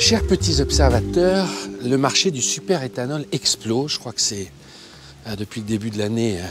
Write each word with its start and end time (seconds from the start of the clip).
Chers 0.00 0.26
petits 0.26 0.62
observateurs, 0.62 1.46
le 1.84 1.98
marché 1.98 2.30
du 2.30 2.40
super-éthanol 2.40 3.26
explose. 3.32 3.92
Je 3.92 3.98
crois 3.98 4.12
que 4.12 4.22
c'est 4.22 4.50
euh, 5.26 5.36
depuis 5.36 5.60
le 5.60 5.66
début 5.66 5.90
de 5.90 5.98
l'année 5.98 6.38
euh, 6.40 6.44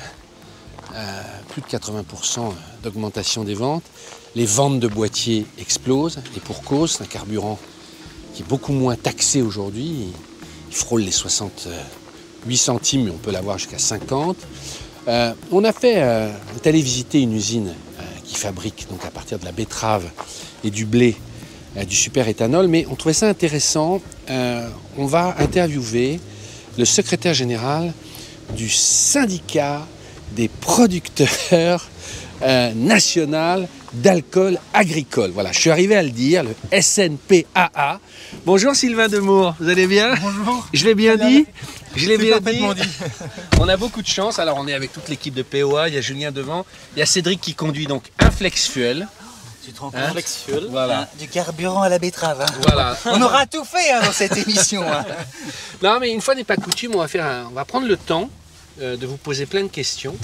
euh, 0.95 1.21
plus 1.49 1.63
de 1.63 1.67
80% 1.67 2.53
d'augmentation 2.83 3.43
des 3.43 3.55
ventes. 3.55 3.83
Les 4.35 4.45
ventes 4.45 4.79
de 4.79 4.87
boîtiers 4.87 5.47
explosent 5.57 6.19
et 6.37 6.39
pour 6.39 6.61
cause, 6.61 6.91
c'est 6.91 7.03
un 7.03 7.07
carburant 7.07 7.57
qui 8.35 8.43
est 8.43 8.45
beaucoup 8.45 8.71
moins 8.71 8.95
taxé 8.95 9.41
aujourd'hui. 9.41 10.13
Il 10.69 10.75
frôle 10.75 11.01
les 11.01 11.11
68 11.11 12.55
centimes, 12.55 13.05
mais 13.05 13.11
on 13.11 13.17
peut 13.17 13.31
l'avoir 13.31 13.57
jusqu'à 13.57 13.79
50. 13.79 14.37
on 15.07 15.63
a 15.63 15.73
fait, 15.73 16.03
on 16.03 16.55
est 16.55 16.67
allé 16.67 16.81
visiter 16.83 17.19
une 17.19 17.33
usine 17.33 17.73
qui 18.23 18.35
fabrique 18.35 18.85
donc 18.91 19.03
à 19.05 19.09
partir 19.09 19.39
de 19.39 19.45
la 19.45 19.51
betterave 19.51 20.07
et 20.63 20.69
du 20.69 20.85
blé 20.85 21.17
du 21.75 21.95
super 21.95 22.27
éthanol, 22.27 22.67
mais 22.67 22.85
on 22.89 22.95
trouvait 22.95 23.13
ça 23.13 23.27
intéressant. 23.27 24.01
Euh, 24.29 24.67
on 24.97 25.05
va 25.05 25.35
interviewer 25.39 26.19
le 26.77 26.85
secrétaire 26.85 27.33
général 27.33 27.93
du 28.55 28.69
syndicat 28.69 29.85
des 30.35 30.47
producteurs 30.47 31.87
euh, 32.41 32.73
national 32.73 33.67
d'alcool 33.93 34.59
agricole. 34.73 35.31
Voilà, 35.31 35.51
je 35.51 35.59
suis 35.59 35.69
arrivé 35.69 35.95
à 35.95 36.03
le 36.03 36.11
dire, 36.11 36.43
le 36.43 36.55
SNPAA. 36.81 37.99
Bonjour 38.45 38.75
Sylvain 38.75 39.07
Demour, 39.07 39.55
vous 39.59 39.67
allez 39.67 39.87
bien? 39.87 40.13
Bonjour. 40.21 40.67
Je 40.73 40.85
l'ai 40.85 40.95
bien 40.95 41.17
dit? 41.17 41.45
Je 41.95 42.07
l'ai 42.07 42.17
bien 42.17 42.39
dit? 42.39 42.59
dit. 42.59 42.89
On 43.59 43.67
a 43.67 43.77
beaucoup 43.77 44.01
de 44.01 44.07
chance. 44.07 44.37
Alors 44.37 44.57
on 44.59 44.67
est 44.67 44.73
avec 44.73 44.93
toute 44.93 45.09
l'équipe 45.09 45.33
de 45.33 45.41
POA, 45.41 45.89
il 45.89 45.95
y 45.95 45.97
a 45.97 46.01
Julien 46.01 46.31
devant, 46.31 46.65
il 46.95 46.99
y 46.99 47.01
a 47.01 47.05
Cédric 47.05 47.41
qui 47.41 47.55
conduit 47.55 47.87
donc 47.87 48.03
un 48.19 48.31
flex 48.31 48.67
fuel. 48.67 49.07
Tu 49.63 49.73
te 49.73 49.81
rends 49.81 49.91
compte 49.91 49.99
hein 50.01 50.59
voilà. 50.69 51.01
Hein, 51.01 51.07
du 51.17 51.27
carburant 51.27 51.81
à 51.81 51.89
la 51.89 51.99
betterave. 51.99 52.41
Hein. 52.41 52.45
Voilà. 52.61 52.97
on 53.05 53.21
aura 53.21 53.45
tout 53.45 53.65
fait 53.65 53.91
dans 54.01 54.11
cette 54.11 54.37
émission. 54.37 54.83
Non, 55.81 55.97
mais 55.99 56.11
une 56.11 56.19
fois 56.19 56.35
n'est 56.35 56.43
pas 56.43 56.57
coutume, 56.57 56.95
on 56.95 56.99
va, 56.99 57.07
faire 57.07 57.45
on 57.49 57.53
va 57.53 57.63
prendre 57.63 57.87
le 57.87 57.95
temps 57.95 58.29
euh, 58.81 58.97
de 58.97 59.07
vous 59.07 59.15
poser 59.15 59.45
plein 59.45 59.63
de 59.63 59.69
questions. 59.69 60.17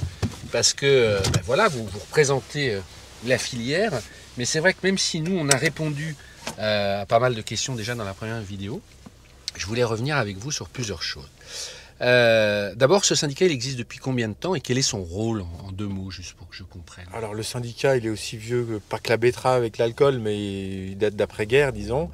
Parce 0.52 0.74
que 0.74 0.86
euh, 0.86 1.20
ben 1.32 1.42
voilà, 1.46 1.70
vous, 1.70 1.86
vous 1.86 2.00
représentez 2.00 2.74
euh, 2.74 2.82
la 3.26 3.38
filière. 3.38 3.94
Mais 4.38 4.44
c'est 4.44 4.60
vrai 4.60 4.74
que 4.74 4.80
même 4.84 4.98
si 4.98 5.22
nous, 5.22 5.38
on 5.38 5.48
a 5.48 5.56
répondu 5.56 6.16
à 6.60 7.06
pas 7.08 7.20
mal 7.20 7.36
de 7.36 7.42
questions 7.42 7.74
déjà 7.74 7.96
dans 7.96 8.04
la 8.04 8.14
première 8.14 8.42
vidéo, 8.42 8.82
je 9.56 9.66
voulais 9.66 9.84
revenir 9.84 10.18
avec 10.18 10.38
vous 10.38 10.52
sur 10.52 10.68
plusieurs 10.68 11.02
choses. 11.02 11.30
Euh, 12.02 12.76
d'abord, 12.76 13.06
ce 13.06 13.16
syndicat, 13.16 13.46
il 13.46 13.52
existe 13.52 13.78
depuis 13.78 14.00
combien 14.00 14.28
de 14.28 14.34
temps 14.34 14.54
et 14.54 14.62
quel 14.62 14.78
est 14.78 14.84
son 14.84 15.04
rôle 15.04 15.44
en, 15.64 15.72
deux 15.72 15.88
mots, 15.88 16.12
juste 16.12 16.34
pour 16.34 16.50
que 16.50 16.56
je 16.56 16.64
comprenne? 16.64 17.06
Alors, 17.14 17.34
le 17.34 17.44
syndicat, 17.44 17.98
il 17.98 18.06
est 18.06 18.10
aussi 18.10 18.38
vieux, 18.38 18.64
que, 18.64 18.78
pas 18.78 19.00
que 19.00 19.10
la 19.10 19.18
betterave 19.18 19.58
avec 19.58 19.78
l'alcool, 19.78 20.20
mais 20.20 20.88
il 20.88 20.98
date 20.98 21.16
d'après-guerre, 21.16 21.72
disons. 21.72 22.10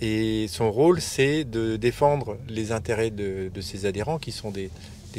Et 0.00 0.46
son 0.48 0.70
rôle, 0.70 1.00
c'est 1.00 1.44
de 1.44 1.76
défendre 1.76 2.36
les 2.48 2.72
intérêts 2.72 3.10
de, 3.10 3.50
ses 3.60 3.86
adhérents, 3.86 4.18
qui 4.18 4.32
sont 4.32 4.50
des, 4.50 4.70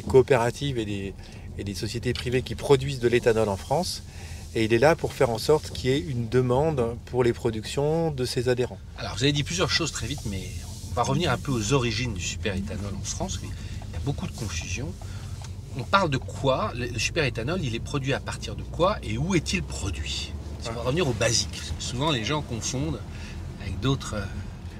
coopératives 0.08 0.78
et 0.78 0.86
des, 0.86 1.14
et 1.58 1.64
des, 1.64 1.74
sociétés 1.74 2.14
privées 2.14 2.42
qui 2.42 2.56
produisent 2.56 3.00
de 3.00 3.08
l'éthanol 3.08 3.50
en 3.50 3.58
France. 3.58 4.04
Et 4.54 4.66
il 4.66 4.74
est 4.74 4.80
là 4.80 4.96
pour 4.96 5.14
faire 5.14 5.32
en 5.32 5.38
sorte 5.38 5.72
qu'il 5.72 5.90
y 5.90 5.94
ait 5.94 6.00
une 6.00 6.30
demande 6.30 6.96
pour 7.06 7.24
les 7.24 7.34
productions 7.34 8.12
de 8.12 8.24
ses 8.24 8.50
adhérents. 8.50 8.80
Alors, 8.98 9.16
vous 9.16 9.24
avez 9.24 9.34
dit 9.34 9.44
plusieurs 9.44 9.70
choses 9.70 9.92
très 9.92 10.08
vite, 10.08 10.22
mais 10.28 10.44
on 10.92 10.96
va 10.96 11.04
revenir 11.04 11.32
un 11.32 11.38
peu 11.38 11.52
aux 11.52 11.74
origines 11.74 12.14
du 12.14 12.22
super 12.22 12.56
éthanol 12.56 12.94
en 12.96 13.04
France 13.04 13.40
beaucoup 14.06 14.28
de 14.28 14.32
confusion. 14.32 14.88
On 15.78 15.84
parle 15.84 16.10
de 16.10 16.18
quoi 16.18 16.72
Le 16.76 16.98
super-éthanol, 16.98 17.60
il 17.62 17.76
est 17.76 17.80
produit 17.80 18.14
à 18.14 18.20
partir 18.20 18.56
de 18.56 18.62
quoi 18.62 18.98
et 19.04 19.18
où 19.18 19.36
est-il 19.36 19.64
produit? 19.64 20.32
On 20.70 20.72
va 20.72 20.82
revenir 20.82 21.08
au 21.08 21.14
basique. 21.14 21.62
Souvent, 21.80 22.12
les 22.12 22.24
gens 22.24 22.42
confondent 22.42 23.00
avec 23.62 23.80
d'autres. 23.82 24.16
Euh, 24.16 24.24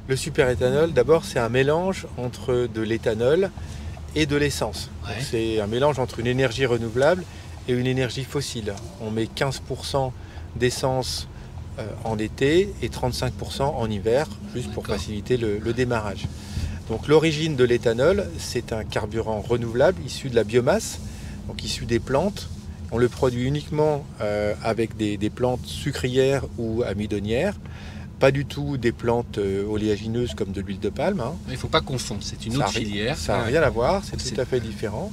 Le 0.08 0.16
super-éthanol, 0.16 0.94
d'abord, 0.94 1.26
c'est 1.26 1.40
un 1.40 1.50
mélange 1.50 2.08
entre 2.18 2.70
de 2.74 2.82
l'éthanol 2.82 3.50
et 4.16 4.26
de 4.26 4.36
l'essence. 4.36 4.90
C'est 5.20 5.60
un 5.60 5.68
mélange 5.68 6.00
entre 6.00 6.20
une 6.20 6.28
énergie 6.28 6.66
renouvelable 6.66 7.24
et 7.68 7.74
une 7.74 7.88
énergie 7.88 8.24
fossile. 8.24 8.74
On 9.02 9.12
met 9.12 9.26
15% 9.26 10.12
d'essence 10.56 11.28
euh, 11.80 11.88
en 12.04 12.18
été 12.18 12.74
et 12.82 12.90
35% 12.90 13.64
en 13.64 13.90
hiver, 13.90 14.28
juste 14.56 14.72
pour 14.72 14.86
faciliter 14.88 15.36
le 15.38 15.74
démarrage. 15.74 16.28
Donc 16.90 17.08
l'origine 17.08 17.56
de 17.56 17.64
l'éthanol, 17.64 18.28
c'est 18.38 18.72
un 18.72 18.84
carburant 18.84 19.42
renouvelable 19.42 20.02
issu 20.06 20.30
de 20.30 20.36
la 20.36 20.44
biomasse, 20.44 21.00
donc 21.48 21.64
issu 21.64 21.86
des 21.86 22.00
plantes. 22.00 22.50
On 22.92 22.98
le 23.00 23.10
produit 23.10 23.44
uniquement 23.44 24.06
euh, 24.22 24.54
avec 24.64 24.96
des, 24.96 25.18
plantes 25.30 25.66
sucrières 25.66 26.46
ou 26.60 26.84
amidonnières, 26.84 27.56
pas 28.20 28.32
du 28.32 28.46
tout 28.46 28.78
des 28.78 28.92
plantes 28.92 29.40
euh, 29.40 29.66
oléagineuses 29.66 30.36
comme 30.36 30.52
de 30.52 30.62
l'huile 30.62 30.80
de 30.80 30.90
palme. 30.90 31.20
Hein. 31.20 31.34
Il 31.48 31.54
ne 31.54 31.58
faut 31.58 31.68
pas 31.68 31.82
confondre, 31.82 32.22
c'est 32.24 32.46
une 32.46 32.58
autre 32.58 32.70
filière. 32.70 33.18
Ça 33.18 33.38
n'a 33.38 33.44
rien 33.44 33.64
à 33.64 33.70
voir, 33.70 34.04
c'est 34.04 34.18
tout 34.18 34.40
à 34.40 34.46
fait 34.46 34.60
différent. 34.60 35.12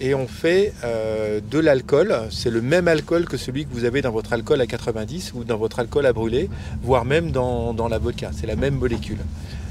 Et 0.00 0.14
on 0.14 0.28
fait 0.28 0.72
euh, 0.84 1.40
de 1.50 1.58
l'alcool, 1.58 2.14
c'est 2.30 2.50
le 2.50 2.62
même 2.62 2.86
alcool 2.86 3.26
que 3.26 3.36
celui 3.36 3.64
que 3.66 3.72
vous 3.72 3.84
avez 3.84 4.00
dans 4.00 4.12
votre 4.12 4.32
alcool 4.32 4.60
à 4.60 4.66
90 4.66 5.32
ou 5.34 5.42
dans 5.42 5.56
votre 5.56 5.80
alcool 5.80 6.06
à 6.06 6.12
brûler, 6.12 6.48
voire 6.82 7.04
même 7.04 7.32
dans, 7.32 7.74
dans 7.74 7.88
la 7.88 7.98
vodka, 7.98 8.30
c'est 8.32 8.46
la 8.46 8.54
même 8.54 8.76
molécule. 8.76 9.18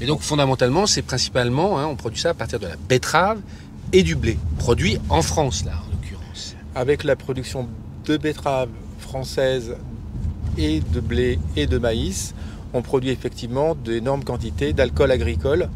Et 0.02 0.06
donc 0.06 0.20
fondamentalement, 0.20 0.86
c'est 0.86 1.00
principalement, 1.00 1.78
hein, 1.78 1.86
on 1.86 1.96
produit 1.96 2.20
ça 2.20 2.30
à 2.30 2.34
partir 2.34 2.60
de 2.60 2.66
la 2.66 2.76
betterave 2.76 3.40
et 3.94 4.02
du 4.02 4.16
blé, 4.16 4.38
produit 4.58 4.98
en 5.08 5.22
France 5.22 5.64
là 5.64 5.72
en 5.72 5.90
l'occurrence. 5.92 6.54
Avec 6.74 7.04
la 7.04 7.16
production 7.16 7.66
de 8.04 8.16
betterave 8.18 8.68
française 8.98 9.76
et 10.58 10.80
de 10.80 11.00
blé 11.00 11.38
et 11.56 11.66
de 11.66 11.78
maïs, 11.78 12.34
on 12.74 12.82
produit 12.82 13.10
effectivement 13.10 13.74
d'énormes 13.74 14.24
quantités 14.24 14.74
d'alcool 14.74 15.10
agricole 15.10 15.70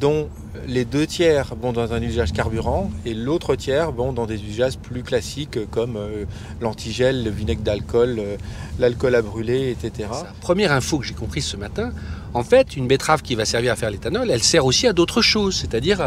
dont 0.00 0.28
les 0.66 0.84
deux 0.84 1.06
tiers 1.06 1.54
vont 1.60 1.72
dans 1.72 1.92
un 1.92 2.02
usage 2.02 2.32
carburant 2.32 2.90
et 3.04 3.14
l'autre 3.14 3.56
tiers 3.56 3.90
vont 3.92 4.12
dans 4.12 4.26
des 4.26 4.42
usages 4.42 4.78
plus 4.78 5.02
classiques 5.02 5.58
comme 5.70 5.96
euh, 5.96 6.24
l'antigel, 6.60 7.24
le 7.24 7.30
vinaigre 7.30 7.62
d'alcool, 7.62 8.16
euh, 8.18 8.36
l'alcool 8.78 9.14
à 9.14 9.22
brûler, 9.22 9.70
etc. 9.70 10.08
Première 10.40 10.72
info 10.72 10.98
que 10.98 11.04
j'ai 11.04 11.14
comprise 11.14 11.44
ce 11.44 11.56
matin, 11.56 11.92
en 12.34 12.42
fait, 12.42 12.76
une 12.76 12.86
betterave 12.86 13.22
qui 13.22 13.34
va 13.34 13.44
servir 13.44 13.72
à 13.72 13.76
faire 13.76 13.90
l'éthanol, 13.90 14.30
elle 14.30 14.42
sert 14.42 14.64
aussi 14.64 14.86
à 14.86 14.92
d'autres 14.92 15.22
choses, 15.22 15.56
c'est-à-dire, 15.56 16.00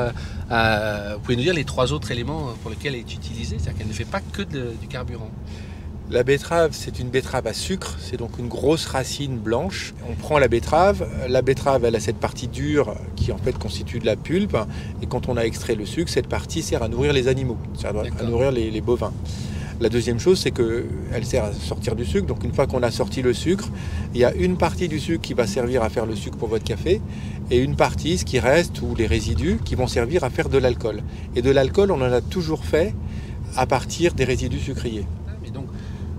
euh, 0.52 1.13
vous 1.16 1.19
pouvez 1.22 1.36
nous 1.38 1.44
dire 1.44 1.53
les 1.53 1.63
trois 1.63 1.94
autres 1.94 2.12
éléments 2.12 2.53
pour 2.62 2.72
lesquels 2.72 2.96
elle 2.96 3.02
est 3.02 3.13
utilisée, 3.13 3.57
c'est-à-dire 3.59 3.78
qu'elle 3.80 3.88
ne 3.88 3.94
fait 3.94 4.06
pas 4.06 4.22
que 4.34 4.41
du 4.41 4.88
carburant. 4.88 5.31
La 6.09 6.23
betterave, 6.23 6.69
c'est 6.72 7.00
une 7.00 7.09
betterave 7.09 7.47
à 7.47 7.53
sucre, 7.53 7.97
c'est 8.00 8.16
donc 8.16 8.40
une 8.40 8.47
grosse 8.47 8.85
racine 8.85 9.38
blanche. 9.38 9.94
On 10.09 10.16
prend 10.16 10.40
la 10.40 10.47
betterave, 10.47 11.06
la 11.28 11.41
betterave, 11.41 11.84
elle 11.84 11.97
a 11.97 12.00
cette 12.00 12.16
partie 12.16 12.47
dure 12.47 12.95
qui 13.18 13.34
en 13.34 13.38
fait 13.38 13.57
constitue 13.57 14.00
de 14.00 14.06
la 14.06 14.16
pulpe, 14.16 14.56
et 15.01 15.06
quand 15.06 15.28
on 15.28 15.35
a 15.35 15.41
extrait 15.41 15.75
le 15.75 15.85
sucre, 15.85 16.09
cette 16.09 16.28
partie 16.28 16.62
sert 16.62 16.81
à 16.81 16.88
nourrir 16.88 17.12
les 17.12 17.28
animaux, 17.28 17.57
sert 17.78 17.91
à 17.94 18.23
nourrir 18.23 18.53
les, 18.53 18.79
bovins. 18.79 19.12
La 19.81 19.90
deuxième 19.90 20.18
chose, 20.18 20.40
c'est 20.40 20.51
qu'elle 20.51 21.25
sert 21.25 21.44
à 21.44 21.51
sortir 21.51 21.94
du 21.94 22.06
sucre. 22.06 22.25
Donc 22.25 22.45
une 22.45 22.53
fois 22.53 22.68
qu'on 22.68 22.84
a 22.84 22.89
sorti 22.89 23.22
le 23.22 23.34
sucre, 23.34 23.68
il 24.13 24.22
y 24.22 24.24
a 24.24 24.34
une 24.34 24.56
partie 24.56 24.88
du 24.88 25.01
sucre 25.01 25.22
qui 25.22 25.34
va 25.34 25.45
servir 25.45 25.84
à 25.84 25.89
faire 25.89 26.06
le 26.06 26.16
sucre 26.16 26.38
pour 26.38 26.47
votre 26.47 26.63
café 26.63 27.01
et 27.51 27.57
une 27.57 27.75
partie, 27.75 28.18
ce 28.18 28.24
qui 28.24 28.39
reste, 28.39 28.81
ou 28.81 28.95
les 28.95 29.07
résidus, 29.07 29.59
qui 29.66 29.75
vont 29.75 29.88
servir 29.88 30.24
à 30.24 30.29
faire 30.29 30.47
de 30.47 30.57
l'alcool. 30.57 31.01
Et 31.35 31.41
de 31.41 31.51
l'alcool, 31.51 31.91
on 31.91 32.01
en 32.01 32.13
a 32.13 32.22
toujours 32.22 32.63
fait 32.63 32.95
à 33.57 33.66
partir 33.66 34.13
des 34.13 34.24
résidus 34.24 34.59
sucriers 34.59 35.06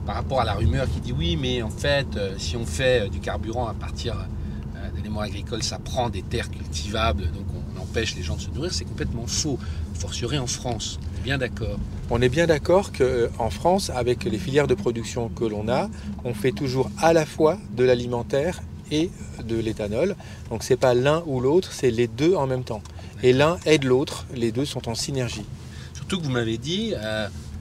par 0.09 0.17
rapport 0.17 0.41
à 0.41 0.45
la 0.47 0.55
rumeur 0.55 0.87
qui 0.91 1.01
dit 1.01 1.13
oui, 1.13 1.37
mais 1.37 1.61
en 1.61 1.69
fait, 1.69 2.07
euh, 2.17 2.35
si 2.39 2.57
on 2.57 2.65
fait 2.65 3.03
euh, 3.03 3.09
du 3.11 3.21
carburant 3.21 3.69
à 3.69 3.75
partir 3.75 4.17
euh, 4.17 4.91
d'éléments 4.97 5.21
agricoles, 5.21 5.63
ça 5.63 5.79
prend 5.79 6.09
des 6.09 6.23
terres 6.23 6.51
cultivables, 6.51 7.25
donc 7.25 7.45
on, 7.55 7.79
empêche 7.83 8.17
les 8.17 8.23
gens 8.23 8.37
de 8.37 8.41
se 8.41 8.49
nourrir, 8.49 8.73
c'est 8.73 8.87
complètement 8.87 9.27
faux. 9.27 9.59
Fortiori 9.93 10.39
en 10.39 10.47
France, 10.47 10.99
on 11.03 11.19
est 11.19 11.25
bien 11.25 11.37
d'accord. 11.37 11.79
On 12.09 12.23
est 12.23 12.31
bien 12.31 12.47
d'accord 12.47 12.91
qu'en 12.93 13.51
France, 13.51 13.91
avec 13.91 14.25
les 14.25 14.39
filières 14.39 14.67
de 14.67 14.75
production 14.75 15.29
que 15.29 15.45
l'on 15.45 15.69
a, 15.69 15.91
on 16.25 16.33
fait 16.33 16.53
toujours 16.53 16.91
à 16.97 17.13
la 17.13 17.27
fois 17.27 17.59
de 17.77 17.85
l'alimentaire 17.85 18.63
et 18.91 19.11
de 19.45 19.57
l'éthanol. 19.57 20.17
Donc 20.49 20.62
c'est 20.62 20.79
pas 20.79 20.94
l'un 20.94 21.23
ou 21.27 21.41
l'autre, 21.41 21.73
c'est 21.73 21.91
les 21.91 22.06
deux 22.06 22.35
en 22.35 22.47
même 22.47 22.65
temps. 22.65 22.82
Et 23.23 23.35
l'un 23.35 23.59
aide 23.67 23.85
l'autre, 23.85 24.25
les 24.35 24.53
deux 24.53 24.65
sont 24.65 24.88
en 24.88 24.94
synergie. 24.94 25.44
Surtout 25.93 26.19
que 26.19 26.25
vous 26.25 26.32
m'avez 26.32 26.56
dit, 26.56 26.94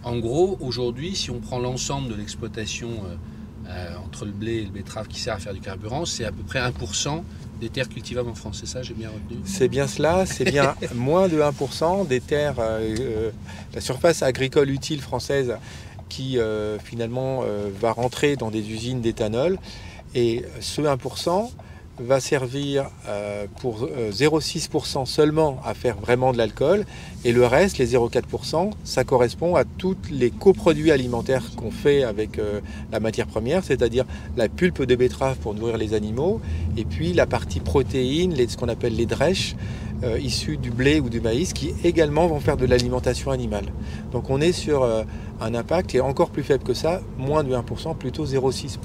en 0.07 0.19
gros, 0.19 0.57
aujourd'hui, 0.62 1.15
si 1.15 1.30
on 1.31 1.39
prend 1.39 1.59
l'ensemble 1.59 2.09
de 2.09 2.15
l'exploitation 2.15 2.89
euh, 2.89 3.15
euh, 3.69 3.95
entre 4.06 4.24
le 4.25 4.31
blé 4.31 4.54
et 4.56 4.63
le 4.63 4.71
betterave 4.71 5.07
qui 5.07 5.19
sert 5.19 5.36
à 5.36 5.39
faire 5.39 5.54
du 5.54 5.59
carburant, 5.59 6.06
c'est 6.06 6.24
à 6.24 6.31
peu 6.31 6.44
près 6.44 6.59
1% 6.59 7.24
des 7.59 7.69
terres 7.69 7.89
cultivables 7.89 8.30
en 8.30 8.36
France. 8.36 8.59
C'est 8.62 8.68
ça, 8.68 8.81
j'ai 8.81 8.94
bien 8.94 9.09
retenu 9.09 9.42
C'est 9.44 9.68
bien 9.68 9.86
cela, 9.86 10.25
c'est 10.25 10.45
bien 10.45 10.75
moins 10.95 11.27
de 11.27 11.42
1% 11.42 12.07
des 12.07 12.21
terres, 12.21 12.56
euh, 12.59 13.31
la 13.74 13.81
surface 13.81 14.24
agricole 14.24 14.69
utile 14.69 15.01
française 15.01 15.57
qui 16.07 16.38
finalement 16.86 17.44
va 17.81 17.92
rentrer 17.92 18.38
dans 18.38 18.50
des 18.50 18.71
usines 18.71 19.01
d'éthanol. 19.01 19.59
Et 20.15 20.45
ce 20.62 20.81
1%, 20.81 21.51
va 21.99 22.19
servir 22.19 22.89
euh, 23.07 23.45
pour 23.59 23.88
0,6% 23.88 25.01
euh, 25.01 25.05
seulement 25.05 25.59
à 25.65 25.73
faire 25.73 25.97
vraiment 25.97 26.31
de 26.31 26.38
l'alcool 26.38 26.85
et 27.25 27.31
le 27.31 27.45
reste, 27.45 27.77
les 27.77 27.94
0,4%, 27.94 28.71
ça 28.83 29.03
correspond 29.03 29.55
à 29.55 29.63
tous 29.63 29.97
les 30.11 30.29
coproduits 30.29 30.91
alimentaires 30.91 31.44
qu'on 31.55 31.71
fait 31.71 32.03
avec 32.03 32.38
euh, 32.38 32.61
la 32.91 32.99
matière 32.99 33.27
première, 33.27 33.63
c'est-à-dire 33.63 34.05
la 34.35 34.47
pulpe 34.47 34.83
de 34.83 34.95
betterave 34.95 35.38
pour 35.38 35.53
nourrir 35.53 35.77
les 35.77 35.94
animaux 35.94 36.39
et 36.77 36.85
puis 36.85 37.13
la 37.13 37.25
partie 37.25 37.59
protéine, 37.59 38.35
ce 38.47 38.57
qu'on 38.57 38.69
appelle 38.69 38.95
les 38.95 39.05
drèches, 39.05 39.55
issus 40.21 40.57
du 40.57 40.69
blé 40.69 40.99
ou 40.99 41.09
du 41.09 41.21
maïs, 41.21 41.53
qui 41.53 41.73
également 41.83 42.27
vont 42.27 42.39
faire 42.39 42.55
de 42.55 42.67
l'alimentation 42.67 43.31
animale. 43.31 43.65
Donc 44.11 44.29
on 44.29 44.39
est 44.39 44.51
sur 44.51 44.88
un 45.41 45.55
impact 45.55 45.89
qui 45.89 45.97
est 45.97 46.01
encore 46.01 46.29
plus 46.29 46.44
faible 46.44 46.63
que 46.63 46.75
ça, 46.75 47.01
moins 47.17 47.44
de 47.44 47.51
1%, 47.51 47.97
plutôt 47.97 48.23
0,6%. 48.23 48.77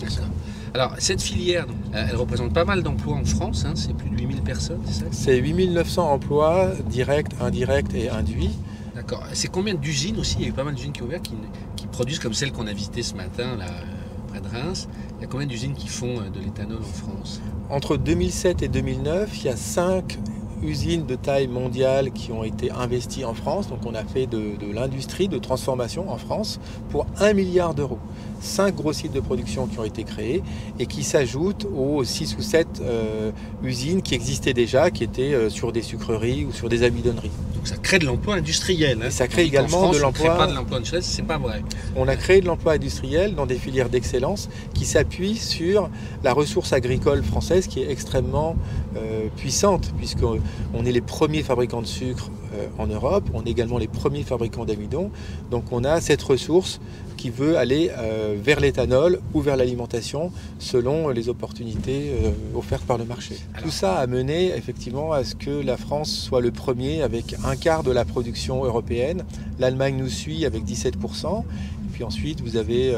Alors 0.75 0.95
cette 0.99 1.21
filière, 1.21 1.67
donc, 1.67 1.77
euh, 1.95 2.07
elle 2.09 2.17
représente 2.17 2.53
pas 2.55 2.65
mal 2.65 2.83
d'emplois 2.83 3.17
en 3.17 3.25
France, 3.25 3.65
hein, 3.67 3.73
c'est 3.75 3.95
plus 3.95 4.09
de 4.09 4.17
8000 4.17 4.41
personnes, 4.43 4.81
c'est 4.87 5.01
ça 5.01 5.05
C'est 5.11 5.39
8900 5.39 6.11
emplois, 6.11 6.71
directs, 6.89 7.33
indirects 7.41 7.95
et 7.95 8.09
induits. 8.09 8.57
D'accord. 8.95 9.25
C'est 9.35 9.49
combien 9.49 9.75
d'usines 9.75 10.19
aussi? 10.19 10.37
Il 10.39 10.43
y 10.43 10.45
a 10.47 10.49
eu 10.49 10.53
pas 10.53 10.65
mal 10.65 10.75
d'usines 10.75 10.93
qui 10.93 11.03
ont 11.03 11.07
ouvert, 11.07 11.21
qui, 11.21 11.35
qui 11.77 11.87
produisent 11.87 12.21
comme 12.21 12.33
celle 12.33 12.53
qu'on 12.53 12.67
a 12.67 12.73
visitée 12.73 13.03
ce 13.03 13.15
matin, 13.15 13.57
là, 13.57 13.67
euh, 13.67 14.29
près 14.29 14.41
de 14.41 14.49
Reims. 14.49 14.89
Il 15.19 15.23
y 15.23 15.25
a 15.25 15.29
combien 15.29 15.47
d'usines 15.47 15.75
qui 15.75 15.89
font 15.89 16.21
euh, 16.21 16.31
de 16.31 16.41
l'éthanol 16.41 16.79
en 16.79 16.83
France? 16.83 17.41
Entre 17.69 17.97
2007 17.99 18.63
et 18.63 18.69
2009, 18.69 19.31
il 19.39 19.45
y 19.45 19.49
a 19.51 19.57
5 19.57 20.19
usines 20.63 21.07
de 21.07 21.15
taille 21.17 21.49
mondiale 21.49 22.11
qui 22.13 22.33
ont 22.33 22.45
été 22.45 22.71
investies 22.71 23.25
en 23.25 23.35
France. 23.35 23.69
Donc 23.69 23.81
on 23.87 23.95
a 23.95 24.05
fait 24.05 24.27
de, 24.27 24.39
de 24.61 24.73
l'industrie 24.73 25.29
de 25.29 25.39
transformation 25.39 26.11
en 26.11 26.17
France 26.19 26.61
pour 26.91 27.07
1 27.21 27.33
milliard 27.33 27.75
d'euros. 27.75 27.99
5 28.41 28.75
gros 28.75 28.93
sites 28.93 29.13
de 29.13 29.21
production 29.21 29.67
qui 29.67 29.79
ont 29.79 29.85
été 29.85 30.03
créés 30.03 30.43
et 30.81 30.87
qui 30.87 31.05
s'ajoutent 31.05 31.65
aux 31.77 32.03
6 32.03 32.37
ou 32.39 32.43
7 32.43 32.67
euh, 32.81 33.31
usines 33.63 34.03
qui 34.03 34.15
existaient 34.15 34.53
déjà, 34.53 34.91
qui 34.91 35.05
étaient 35.05 35.33
euh, 35.33 35.49
sur 35.49 35.71
des 35.71 35.83
sucreries 35.83 36.45
ou 36.45 36.53
sur 36.53 36.69
des 36.69 36.83
amidonneries. 36.83 37.31
Donc 37.55 37.69
ça 37.69 37.77
crée 37.77 38.01
de 38.01 38.05
l'emploi 38.07 38.35
industriel. 38.35 38.99
hein. 39.01 39.07
Et 39.07 39.11
ça 39.13 39.29
crée 39.29 39.45
également 39.45 39.69
France, 39.69 39.95
de 39.97 40.01
on 40.01 40.07
l'emploi- 40.07 40.29
crée 40.31 40.39
pas 40.39 40.47
de 40.49 40.55
l'emploi 40.57 40.79
industriel, 40.79 41.05
c'est 41.05 41.23
pas 41.23 41.39
vrai. 41.39 41.63
On 41.95 42.09
a 42.09 42.17
créé 42.17 42.41
de 42.41 42.47
l'emploi 42.47 42.73
industriel 42.73 43.37
dans 43.37 43.47
des 43.47 43.55
filières 43.55 43.89
d'excellence 43.89 44.49
qui 44.75 44.87
s'appuient 44.87 45.37
sur 45.37 45.89
la 46.25 46.33
ressource 46.33 46.73
agricole 46.73 47.23
française 47.23 47.69
qui 47.69 47.81
est 47.81 47.91
extrêmement 47.93 48.57
euh, 48.97 49.29
puissante, 49.37 49.93
puisqu'on 49.99 50.41
on 50.75 50.85
est 50.85 50.93
les 50.93 51.01
premiers 51.01 51.43
fabricants 51.43 51.83
de 51.83 51.87
sucre 51.87 52.31
euh, 52.55 52.67
en 52.79 52.87
Europe, 52.87 53.29
on 53.35 53.45
est 53.45 53.51
également 53.51 53.79
les 53.79 53.89
premiers 53.89 54.23
fabricants 54.23 54.65
d'amidon. 54.65 55.11
Donc 55.51 55.65
on 55.73 55.85
a 55.85 56.01
cette 56.01 56.23
ressource 56.23 56.81
qui 57.17 57.31
veut 57.31 57.57
aller 57.57 57.91
euh, 57.97 58.37
vers 58.43 58.61
l'éthanol 58.61 59.21
ou 59.33 59.41
vers 59.41 59.57
l'alimentation 59.57 60.33
selon 60.59 61.09
les 61.09 61.29
opportunités 61.29 62.13
euh, 62.25 62.31
offertes 62.57 62.85
par 62.85 62.99
le 62.99 63.05
marché. 63.05 63.37
Tout 63.63 63.71
ça 63.71 63.97
a 63.97 64.07
mené 64.07 64.55
effectivement 64.57 65.13
à 65.13 65.25
ce 65.25 65.35
que 65.35 65.51
la 65.51 65.77
France 65.77 66.11
soit 66.11 66.41
le 66.41 66.51
premier 66.51 67.03
avec 67.03 67.37
un 67.45 67.57
quart 67.57 67.83
de 67.83 67.93
la 67.93 68.05
production 68.05 68.65
européenne. 68.65 69.25
L'Allemagne 69.59 69.97
nous 69.97 70.09
suit 70.09 70.45
avec 70.45 70.65
17%. 70.65 71.43
Et 71.43 71.95
puis 71.95 72.05
ensuite, 72.05 72.41
vous 72.41 72.57
avez 72.57 72.95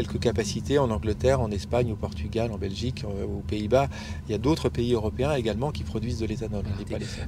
quelques 0.00 0.18
capacités 0.20 0.78
en 0.78 0.90
Angleterre, 0.90 1.40
en 1.40 1.50
Espagne, 1.50 1.92
au 1.92 1.96
Portugal, 1.96 2.50
en 2.52 2.58
Belgique, 2.58 3.04
euh, 3.04 3.24
aux 3.26 3.42
Pays-Bas. 3.46 3.88
Il 4.28 4.32
y 4.32 4.34
a 4.34 4.38
d'autres 4.38 4.68
pays 4.70 4.94
européens 4.94 5.34
également 5.34 5.70
qui 5.72 5.82
produisent 5.82 6.18
de 6.18 6.26
l'éthanol. 6.26 6.64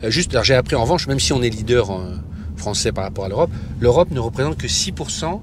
Euh, 0.02 0.10
juste, 0.10 0.30
alors 0.32 0.44
j'ai 0.44 0.54
appris 0.54 0.74
en 0.76 0.82
revanche, 0.82 1.06
même 1.06 1.20
si 1.20 1.32
on 1.32 1.42
est 1.42 1.50
leader 1.50 1.90
euh, 1.90 2.14
français 2.56 2.90
par 2.92 3.04
rapport 3.04 3.24
à 3.26 3.28
l'Europe, 3.28 3.50
l'Europe 3.80 4.10
ne 4.10 4.20
représente 4.20 4.56
que 4.56 4.68
6% 4.68 5.40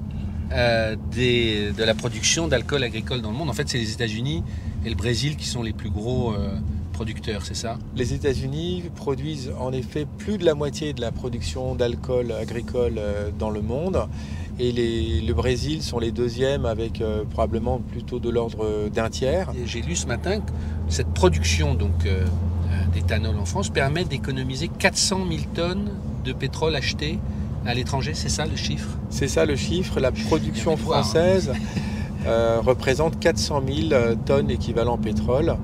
euh, 0.52 0.96
des- 1.12 1.72
de 1.78 1.84
la 1.84 1.94
production 1.94 2.48
d'alcool 2.48 2.84
agricole 2.84 3.22
dans 3.22 3.30
le 3.32 3.38
monde. 3.38 3.50
En 3.50 3.54
fait, 3.54 3.70
c'est 3.70 3.78
les 3.78 3.92
États-Unis 3.92 4.44
et 4.86 4.90
le 4.90 4.96
Brésil 4.96 5.36
qui 5.38 5.46
sont 5.46 5.62
les 5.62 5.74
plus 5.74 5.92
gros 5.92 6.34
euh, 6.34 6.50
producteurs, 6.94 7.44
c'est 7.46 7.56
ça? 7.56 7.78
Les 7.96 8.14
États-Unis 8.16 8.84
produisent 8.96 9.52
en 9.60 9.72
effet 9.72 10.08
plus 10.18 10.38
de 10.40 10.46
la 10.46 10.56
moitié 10.56 10.94
de 10.94 11.02
la 11.02 11.12
production 11.12 11.76
d'alcool 11.76 12.32
agricole 12.32 12.96
euh, 12.98 13.30
dans 13.38 13.52
le 13.52 13.62
monde. 13.62 14.08
Et 14.60 14.72
les- 14.74 15.22
le 15.22 15.34
Brésil 15.34 15.82
sont 15.82 16.00
les 16.00 16.12
deuxièmes 16.12 16.66
avec 16.66 17.00
euh, 17.02 17.24
probablement 17.30 17.80
plutôt 17.80 18.20
de 18.20 18.30
l'ordre 18.30 18.66
euh, 18.66 18.90
d'un 18.90 19.10
tiers. 19.10 19.52
J'ai 19.66 19.82
lu 19.82 19.96
ce 19.96 20.06
matin 20.06 20.40
que 20.42 20.52
cette 20.90 21.08
production 21.14 21.76
donc 21.76 22.06
euh, 22.06 22.26
d'éthanol 22.94 23.38
en 23.38 23.46
France 23.46 23.70
permet 23.70 24.04
d'économiser 24.04 24.68
400 24.68 25.22
000 25.30 25.42
tonnes 25.54 25.92
de 26.26 26.34
pétrole 26.34 26.76
acheté 26.76 27.20
à 27.66 27.74
l'étranger, 27.74 28.12
c'est 28.14 28.30
ça 28.30 28.46
le 28.46 28.56
chiffre? 28.56 28.90
C'est 29.10 29.28
ça 29.28 29.46
le 29.46 29.56
chiffre. 29.56 30.00
La 30.00 30.12
production 30.12 30.76
voir. 30.76 31.02
française 31.04 31.54
euh, 32.26 32.60
représente 32.66 33.18
400 33.20 33.62
000 33.66 33.78
euh, 33.94 34.16
tonnes 34.26 34.50
équivalent 34.50 34.98
pétrole. 34.98 35.56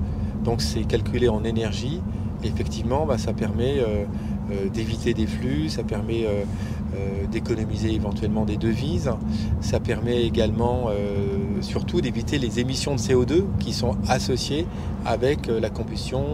Donc 0.44 0.62
c'est 0.62 0.84
calculé 0.84 1.28
en 1.28 1.44
énergie. 1.44 2.00
Et 2.44 2.48
effectivement, 2.48 3.04
bah, 3.06 3.18
ça 3.18 3.32
permet 3.32 3.82
d'éviter 4.72 5.14
des 5.14 5.26
flux, 5.26 5.68
ça 5.70 5.82
permet 5.82 6.26
d'économiser 7.30 7.92
éventuellement 7.94 8.44
des 8.44 8.56
devises. 8.56 9.10
Ça 9.60 9.80
permet 9.80 10.22
également 10.24 10.86
euh, 10.88 11.60
surtout 11.60 12.00
d'éviter 12.00 12.38
les 12.38 12.60
émissions 12.60 12.94
de 12.94 13.00
CO2 13.00 13.44
qui 13.58 13.72
sont 13.72 13.96
associées 14.08 14.66
avec 15.04 15.48
euh, 15.48 15.60
la 15.60 15.70
combustion 15.70 16.24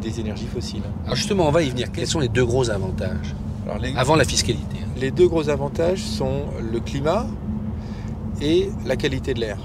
des 0.00 0.20
énergies 0.20 0.46
fossiles. 0.46 0.82
Alors 1.04 1.16
justement, 1.16 1.48
on 1.48 1.50
va 1.52 1.62
y 1.62 1.70
venir. 1.70 1.90
Quels 1.92 2.06
sont 2.06 2.20
les 2.20 2.28
deux 2.28 2.44
gros 2.44 2.70
avantages 2.70 3.34
Alors, 3.66 3.78
les- 3.78 3.94
avant 3.96 4.16
la 4.16 4.24
fiscalité 4.24 4.76
hein 4.82 4.88
Les 5.00 5.10
deux 5.10 5.28
gros 5.28 5.48
avantages 5.48 6.02
sont 6.02 6.42
le 6.60 6.80
climat 6.80 7.26
et 8.40 8.70
la 8.86 8.96
qualité 8.96 9.34
de 9.34 9.40
l'air. 9.40 9.58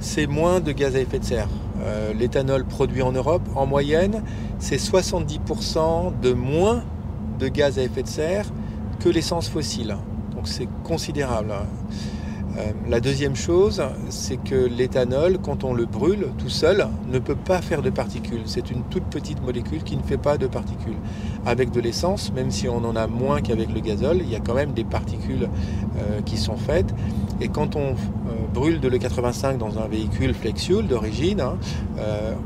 C'est 0.00 0.26
moins 0.26 0.60
de 0.60 0.72
gaz 0.72 0.96
à 0.96 1.00
effet 1.00 1.18
de 1.18 1.24
serre. 1.24 1.48
Euh, 1.84 2.12
L'éthanol 2.12 2.64
produit 2.64 3.02
en 3.02 3.12
Europe, 3.12 3.42
en 3.56 3.66
moyenne, 3.66 4.22
c'est 4.58 4.78
70% 4.78 6.12
de 6.20 6.32
moins 6.32 6.82
de 7.38 7.48
gaz 7.48 7.78
à 7.78 7.82
effet 7.82 8.02
de 8.02 8.08
serre 8.08 8.46
que 9.02 9.08
l'essence 9.08 9.48
fossile. 9.48 9.96
Donc 10.34 10.46
c'est 10.46 10.68
considérable. 10.84 11.52
Euh, 12.58 12.72
la 12.88 13.00
deuxième 13.00 13.34
chose, 13.34 13.82
c'est 14.10 14.36
que 14.36 14.54
l'éthanol, 14.54 15.38
quand 15.42 15.64
on 15.64 15.72
le 15.72 15.86
brûle 15.86 16.28
tout 16.38 16.50
seul, 16.50 16.86
ne 17.10 17.18
peut 17.18 17.34
pas 17.36 17.62
faire 17.62 17.82
de 17.82 17.90
particules. 17.90 18.42
C'est 18.44 18.70
une 18.70 18.82
toute 18.84 19.04
petite 19.04 19.42
molécule 19.42 19.82
qui 19.82 19.96
ne 19.96 20.02
fait 20.02 20.18
pas 20.18 20.36
de 20.36 20.46
particules. 20.46 20.96
Avec 21.46 21.70
de 21.70 21.80
l'essence, 21.80 22.32
même 22.32 22.50
si 22.50 22.68
on 22.68 22.84
en 22.84 22.94
a 22.94 23.06
moins 23.06 23.40
qu'avec 23.40 23.72
le 23.72 23.80
gazole, 23.80 24.18
il 24.20 24.28
y 24.28 24.36
a 24.36 24.40
quand 24.40 24.54
même 24.54 24.72
des 24.72 24.84
particules 24.84 25.48
euh, 25.96 26.20
qui 26.20 26.36
sont 26.36 26.56
faites. 26.56 26.94
Et 27.40 27.48
quand 27.48 27.74
on 27.74 27.92
euh, 27.92 27.94
brûle 28.52 28.80
de 28.80 28.88
l'E85 28.88 29.56
dans 29.56 29.78
un 29.78 29.88
véhicule 29.88 30.34
flex 30.34 30.66
fuel 30.66 30.86
d'origine, 30.86 31.40
hein, 31.40 31.56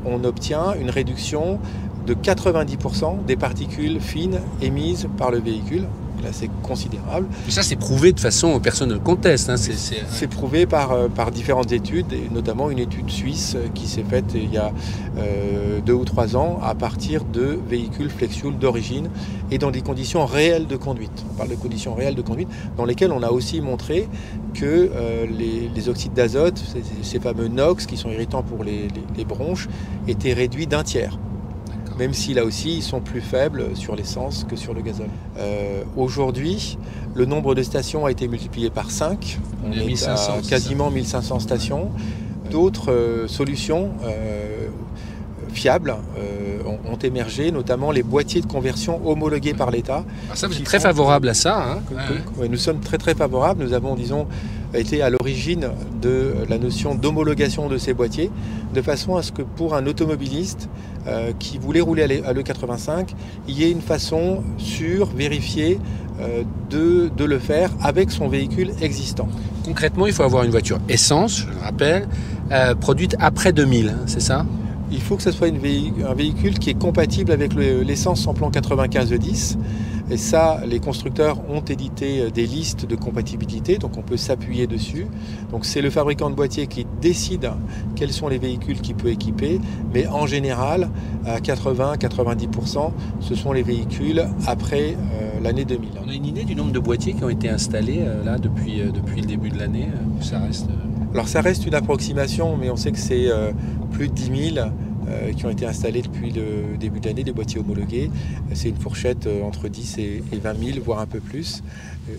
on 0.05 0.23
obtient 0.23 0.73
une 0.79 0.89
réduction 0.89 1.59
de 2.05 2.13
90% 2.13 3.25
des 3.25 3.35
particules 3.35 3.99
fines 3.99 4.39
émises 4.61 5.07
par 5.17 5.29
le 5.29 5.39
véhicule. 5.39 5.85
C'est 6.31 6.49
considérable. 6.61 7.27
Et 7.47 7.51
ça, 7.51 7.63
c'est 7.63 7.75
prouvé 7.77 8.11
de 8.11 8.19
façon, 8.19 8.59
personne 8.59 8.89
ne 8.89 8.95
le 8.95 8.99
conteste. 8.99 9.49
hein, 9.49 9.57
c'est- 9.57 10.27
prouvé 10.27 10.65
par, 10.65 10.91
euh, 10.91 11.07
par 11.07 11.31
différentes 11.31 11.71
études, 11.71 12.11
et 12.13 12.27
notamment 12.33 12.69
une 12.69 12.79
étude 12.79 13.09
suisse 13.09 13.53
euh, 13.55 13.67
qui 13.73 13.87
s'est 13.87 14.03
faite 14.03 14.25
il 14.35 14.51
y 14.53 14.57
a 14.57 14.71
euh, 15.17 15.79
deux 15.85 15.93
ou 15.93 16.05
trois 16.05 16.35
ans 16.35 16.59
à 16.63 16.75
partir 16.75 17.23
de 17.23 17.57
véhicules 17.69 18.09
flex-fuel 18.09 18.57
d'origine 18.57 19.09
et 19.51 19.57
dans 19.57 19.71
des 19.71 19.81
conditions 19.81 20.25
réelles 20.25 20.67
de 20.67 20.75
conduite. 20.75 21.23
On 21.31 21.37
parle 21.37 21.49
de 21.49 21.55
conditions 21.55 21.95
réelles 21.95 22.15
de 22.15 22.21
conduite 22.21 22.49
dans 22.75 22.85
lesquelles 22.85 23.11
on 23.11 23.23
a 23.23 23.29
aussi 23.31 23.61
montré 23.61 24.07
que 24.53 24.65
euh, 24.93 25.25
les, 25.27 25.69
les 25.73 25.89
oxydes 25.89 26.13
d'azote, 26.13 26.57
ces, 26.57 26.83
ces 27.03 27.19
fameux 27.19 27.47
NOx 27.47 27.85
qui 27.85 27.95
sont 27.97 28.09
irritants 28.11 28.43
pour 28.43 28.63
les, 28.63 28.83
les- 28.89 28.89
les 29.17 29.25
bronches, 29.25 29.67
étaient 30.07 30.33
réduits 30.33 30.67
d'un 30.67 30.83
tiers. 30.83 31.17
Même 31.97 32.13
si 32.13 32.33
là 32.33 32.43
aussi 32.43 32.77
ils 32.77 32.83
sont 32.83 33.01
plus 33.01 33.21
faibles 33.21 33.75
sur 33.75 33.95
l'essence 33.95 34.45
que 34.49 34.55
sur 34.55 34.73
le 34.73 34.81
gazole. 34.81 35.09
Euh, 35.37 35.83
Aujourd'hui, 35.95 36.77
le 37.15 37.25
nombre 37.25 37.55
de 37.55 37.63
stations 37.63 38.05
a 38.05 38.11
été 38.11 38.27
multiplié 38.27 38.69
par 38.69 38.91
5. 38.91 39.39
On 39.65 39.71
est 39.71 39.81
à 39.81 39.85
1500, 39.85 40.33
c'est 40.41 40.49
quasiment 40.49 40.91
1500 40.91 41.39
stations. 41.39 41.91
D'autres 42.51 42.91
euh, 42.91 43.27
solutions 43.27 43.91
euh, 44.03 44.56
fiables 45.57 45.93
euh, 46.17 46.59
ont, 46.65 46.93
ont 46.93 46.97
émergé, 46.97 47.51
notamment 47.51 47.91
les 47.91 48.03
boîtiers 48.03 48.41
de 48.41 48.47
conversion 48.47 49.01
homologués 49.07 49.53
par 49.53 49.71
l'État. 49.71 50.03
Alors 50.25 50.37
ça, 50.37 50.47
vous 50.47 50.57
êtes 50.57 50.63
très 50.63 50.79
favorable 50.79 51.27
à 51.29 51.33
ça. 51.33 51.55
hein 51.57 51.79
Que- 51.89 51.93
Ouais, 51.95 52.01
que- 52.07 52.13
ouais. 52.13 52.41
ouais, 52.43 52.47
nous 52.49 52.57
sommes 52.57 52.79
très 52.79 52.97
très 52.97 53.15
favorables. 53.15 53.63
Nous 53.63 53.73
avons, 53.73 53.95
disons, 53.95 54.27
été 54.73 55.01
à 55.01 55.09
l'origine 55.09 55.69
de 56.01 56.33
la 56.49 56.57
notion 56.57 56.93
d'homologation 56.95 57.67
de 57.69 57.77
ces 57.77 57.93
boîtiers, 57.93 58.29
de 58.73 58.81
façon 58.81 59.15
à 59.15 59.23
ce 59.23 59.31
que 59.31 59.41
pour 59.41 59.73
un 59.75 59.85
automobiliste 59.87 60.69
euh, 61.07 61.31
qui 61.39 61.57
voulait 61.57 61.81
rouler 61.81 62.03
à 62.03 62.07
l'E- 62.07 62.23
à 62.25 62.33
l'E85, 62.33 63.09
il 63.47 63.57
y 63.59 63.63
ait 63.63 63.71
une 63.71 63.81
façon 63.81 64.43
sûre, 64.57 65.07
vérifiée, 65.15 65.79
euh, 66.19 66.43
de, 66.69 67.09
de 67.15 67.25
le 67.25 67.39
faire 67.39 67.69
avec 67.81 68.11
son 68.11 68.27
véhicule 68.27 68.71
existant. 68.81 69.29
Concrètement, 69.63 70.05
il 70.07 70.13
faut 70.13 70.23
avoir 70.23 70.43
une 70.43 70.51
voiture 70.51 70.79
essence, 70.89 71.41
je 71.41 71.47
le 71.49 71.61
rappelle, 71.63 72.07
euh, 72.51 72.75
produite 72.75 73.15
après 73.19 73.53
2000, 73.53 73.89
hein, 73.89 74.03
c'est 74.05 74.21
ça? 74.21 74.45
Il 74.91 75.01
faut 75.01 75.15
que 75.17 75.23
ce 75.23 75.31
soit 75.31 75.47
un 75.49 76.13
véhicule 76.13 76.59
qui 76.59 76.69
est 76.69 76.79
compatible 76.79 77.31
avec 77.31 77.53
le- 77.53 77.81
l'essence 77.83 78.25
en 78.27 78.33
plan 78.33 78.49
95 78.49 79.09
de 79.09 79.17
10. 79.17 79.57
Et 80.09 80.15
ça, 80.15 80.61
les 80.65 80.79
constructeurs 80.79 81.37
ont 81.49 81.59
édité 81.59 82.21
euh, 82.21 82.29
des 82.29 82.45
listes 82.47 82.85
de 82.85 82.95
compatibilité, 82.95 83.77
donc 83.77 83.97
on 83.97 84.01
peut 84.01 84.15
s'appuyer 84.15 84.65
dessus. 84.65 85.05
Donc 85.51 85.65
c'est 85.65 85.81
le 85.81 85.89
fabricant 85.89 86.29
de 86.29 86.35
boîtier 86.35 86.67
qui 86.67 86.87
décide 87.01 87.51
quels 87.97 88.13
sont 88.13 88.29
les 88.29 88.37
véhicules 88.37 88.79
qu'il 88.79 88.95
peut 88.95 89.09
équiper, 89.09 89.59
mais 89.93 90.07
en 90.07 90.25
général, 90.25 90.89
à 91.25 91.41
80-90%, 91.41 92.91
ce 93.19 93.35
sont 93.35 93.51
les 93.51 93.63
véhicules 93.63 94.23
après 94.45 94.95
euh, 94.95 95.41
l'année 95.43 95.65
2000. 95.65 95.89
On 96.05 96.09
a 96.09 96.13
une 96.13 96.25
idée 96.25 96.45
du 96.45 96.55
nombre 96.55 96.71
de 96.71 96.79
boîtiers 96.79 97.11
qui 97.13 97.25
ont 97.25 97.29
été 97.29 97.49
installés 97.49 97.99
euh, 97.99 98.23
là 98.23 98.37
depuis, 98.37 98.81
depuis 98.93 99.19
le 99.19 99.27
début 99.27 99.49
de 99.49 99.59
l'année 99.59 99.89
ça 100.21 100.39
reste 100.39 100.69
Alors 101.17 101.27
ça 101.27 101.41
reste 101.41 101.65
une 101.65 101.73
approximation, 101.73 102.57
mais 102.57 102.69
on 102.69 102.75
sait 102.75 102.91
que 102.91 102.99
c'est 102.99 103.27
euh, 103.31 103.49
plus 103.91 104.07
de 104.07 104.13
10 104.13 104.53
000 104.53 104.67
euh, 105.07 105.33
qui 105.35 105.47
ont 105.47 105.49
été 105.49 105.65
installés 105.65 106.03
depuis 106.03 106.29
le 106.29 106.77
début 106.79 106.99
de 106.99 107.07
l'année, 107.07 107.23
des 107.23 107.31
boîtiers 107.31 107.59
homologués. 107.59 108.11
C'est 108.53 108.69
une 108.69 108.75
fourchette 108.75 109.27
entre 109.43 109.67
10 109.67 109.97
et 109.97 110.21
20 110.31 110.73
000, 110.73 110.79
voire 110.85 110.99
un 110.99 111.07
peu 111.07 111.19
plus. 111.19 111.63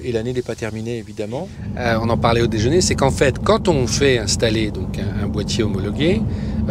Et 0.03 0.11
l'année 0.11 0.33
n'est 0.33 0.43
pas 0.43 0.57
terminée, 0.57 0.99
évidemment. 0.99 1.49
on 1.77 2.09
en 2.09 2.17
parlait 2.17 2.41
au 2.41 2.49
déjeuner, 2.49 2.81
c'est 2.81 2.97
qu'en 2.97 3.13
fait, 3.13 3.39
quand 3.39 3.69
on 3.69 3.87
fait 3.87 4.19
installer 4.19 4.73
donc, 4.73 4.99
un, 4.99 5.29
boîtier 5.29 5.63
homologué, 5.63 6.21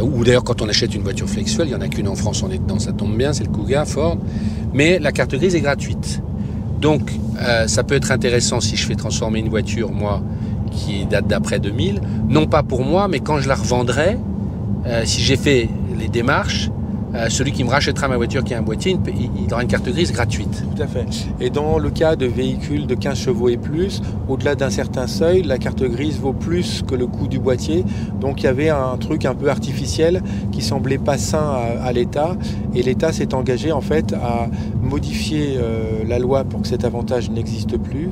ou 0.01 0.25
d'ailleurs 0.25 0.43
quand 0.43 0.61
on 0.61 0.67
achète 0.67 0.93
une 0.95 1.03
voiture 1.03 1.29
flexuelle, 1.29 1.67
il 1.67 1.75
n'y 1.75 1.77
en 1.77 1.81
a 1.81 1.87
qu'une 1.87 2.09
en 2.09 2.15
France, 2.15 2.43
on 2.43 2.51
est 2.51 2.57
dedans, 2.57 2.77
ça 2.77 2.91
tombe 2.91 3.15
bien, 3.15 3.31
c'est 3.31 3.45
le 3.45 3.51
Kuga, 3.51 3.85
Ford, 3.85 4.17
mais 4.73 4.99
la 4.99 5.13
carte 5.13 5.33
grise 5.33 5.55
est 5.55 5.61
gratuite. 5.61 6.21
Donc, 6.81 7.09
ça 7.67 7.85
peut 7.85 7.95
être 7.95 8.11
intéressant 8.11 8.59
si 8.59 8.75
je 8.75 8.85
fais 8.85 8.95
transformer 8.95 9.39
une 9.39 9.49
voiture, 9.49 9.93
moi, 9.93 10.21
qui 10.71 11.05
date 11.05 11.27
d'après 11.27 11.59
2000, 11.59 12.01
non 12.29 12.47
pas 12.47 12.63
pour 12.63 12.83
moi, 12.83 13.07
mais 13.07 13.19
quand 13.19 13.39
je 13.39 13.47
la 13.47 13.55
revendrai, 13.55 14.17
euh, 14.85 15.01
si 15.05 15.21
j'ai 15.21 15.37
fait 15.37 15.69
les 15.97 16.07
démarches, 16.07 16.69
euh, 17.15 17.29
celui 17.29 17.51
qui 17.53 17.63
me 17.63 17.69
rachètera 17.69 18.07
ma 18.07 18.17
voiture 18.17 18.43
qui 18.43 18.53
a 18.53 18.59
un 18.59 18.61
boîtier, 18.61 18.97
il, 19.07 19.53
aura 19.53 19.63
une 19.63 19.69
carte 19.69 19.89
grise 19.89 20.11
gratuite. 20.11 20.63
Tout 20.75 20.81
à 20.81 20.87
fait. 20.87 21.05
Et 21.39 21.49
dans 21.49 21.79
le 21.79 21.89
cas 21.89 22.15
de 22.15 22.25
véhicules 22.25 22.85
de 22.85 22.95
15 22.95 23.17
chevaux 23.17 23.47
et 23.47 23.57
plus, 23.57 24.01
au-delà 24.27 24.55
d'un 24.55 24.69
certain 24.69 25.07
seuil, 25.07 25.41
la 25.43 25.57
carte 25.57 25.83
grise 25.83 26.19
vaut 26.19 26.33
plus 26.33 26.83
que 26.85 26.95
le 26.95 27.07
coût 27.07 27.27
du 27.27 27.39
boîtier. 27.39 27.85
Donc 28.19 28.41
il 28.41 28.45
y 28.45 28.47
avait 28.47 28.69
un 28.69 28.97
truc 28.97 29.25
un 29.25 29.35
peu 29.35 29.49
artificiel 29.49 30.21
qui 30.51 30.61
semblait 30.61 30.97
pas 30.97 31.17
sain 31.17 31.55
à, 31.81 31.91
l'État. 31.93 32.35
Et 32.75 32.83
l'État 32.83 33.13
s'est 33.13 33.33
engagé 33.33 33.71
en 33.71 33.81
fait 33.81 34.13
à 34.13 34.49
modifier 34.81 35.55
euh, 35.57 36.03
la 36.05 36.19
loi 36.19 36.43
pour 36.43 36.61
que 36.61 36.67
cet 36.67 36.83
avantage 36.83 37.29
n'existe 37.31 37.77
plus 37.77 38.09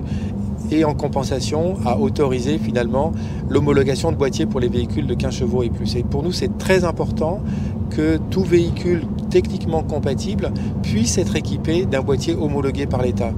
et 0.71 0.85
en 0.85 0.93
compensation 0.93 1.77
à 1.85 1.97
autoriser 1.97 2.57
finalement 2.57 3.11
l'homologation 3.49 4.11
de 4.11 4.17
boîtiers 4.17 4.45
pour 4.45 4.59
les 4.59 4.67
véhicules 4.67 5.07
de 5.07 5.13
15 5.13 5.33
chevaux 5.33 5.63
et 5.63 5.69
plus. 5.69 5.95
Et 5.95 6.03
pour 6.03 6.23
nous, 6.23 6.31
c'est 6.31 6.57
très 6.57 6.83
important 6.83 7.41
que 7.89 8.17
tout 8.29 8.43
véhicule 8.43 9.03
techniquement 9.29 9.83
compatible 9.83 10.51
puisse 10.81 11.17
être 11.17 11.35
équipé 11.35 11.85
d'un 11.85 12.01
boîtier 12.01 12.35
homologué 12.35 12.85
par 12.85 13.01
l'État. 13.01 13.33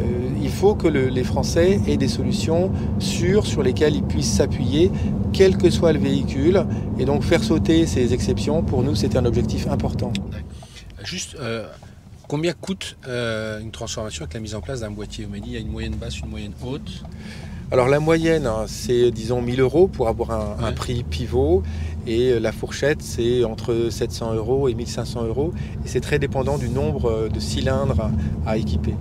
Euh, 0.00 0.28
il 0.42 0.50
faut 0.50 0.74
que 0.74 0.88
les 0.88 1.24
Français 1.24 1.80
aient 1.86 1.96
des 1.96 2.08
solutions 2.08 2.70
sûres 2.98 3.46
sur 3.46 3.62
lesquelles 3.62 3.96
ils 3.96 4.02
puissent 4.02 4.32
s'appuyer, 4.32 4.90
quel 5.32 5.56
que 5.56 5.70
soit 5.70 5.92
le 5.92 5.98
véhicule, 5.98 6.64
et 6.98 7.04
donc 7.04 7.22
faire 7.22 7.42
sauter 7.42 7.86
ces 7.86 8.12
exceptions, 8.12 8.62
pour 8.62 8.82
nous, 8.82 8.94
c'est 8.94 9.16
un 9.16 9.24
objectif 9.24 9.66
important. 9.68 10.12
Juste, 11.04 11.36
euh, 11.40 11.66
Combien 12.32 12.54
coûte 12.54 12.96
euh, 13.06 13.60
une 13.60 13.72
transformation 13.72 14.22
avec 14.22 14.32
la 14.32 14.40
mise 14.40 14.54
en 14.54 14.62
place 14.62 14.80
d'un 14.80 14.90
boîtier? 14.90 15.26
Vous 15.26 15.32
m'avez 15.32 15.42
dit 15.42 15.50
il 15.50 15.52
y 15.52 15.56
a 15.58 15.60
une 15.60 15.70
moyenne 15.70 15.96
basse, 15.96 16.18
une 16.20 16.30
moyenne 16.30 16.54
haute. 16.64 17.04
Alors 17.70 17.88
la 17.88 18.00
moyenne, 18.00 18.46
hein, 18.46 18.64
c'est 18.66 19.10
disons 19.10 19.42
1000 19.42 19.60
euros 19.60 19.86
pour 19.86 20.08
avoir 20.08 20.30
un, 20.30 20.72
prix 20.72 21.02
pivot 21.02 21.62
et 22.06 22.30
euh, 22.30 22.40
la 22.40 22.50
fourchette, 22.50 23.02
c'est 23.02 23.44
entre 23.44 23.88
700 23.90 24.32
euros 24.32 24.70
et 24.70 24.74
1500 24.74 25.24
euros. 25.26 25.52
Et 25.84 25.88
c'est 25.88 26.00
très 26.00 26.18
dépendant 26.18 26.56
du 26.56 26.70
nombre 26.70 27.10
euh, 27.10 27.28
de 27.28 27.38
cylindres 27.38 28.10
à 28.46 28.56
équiper. 28.56 28.94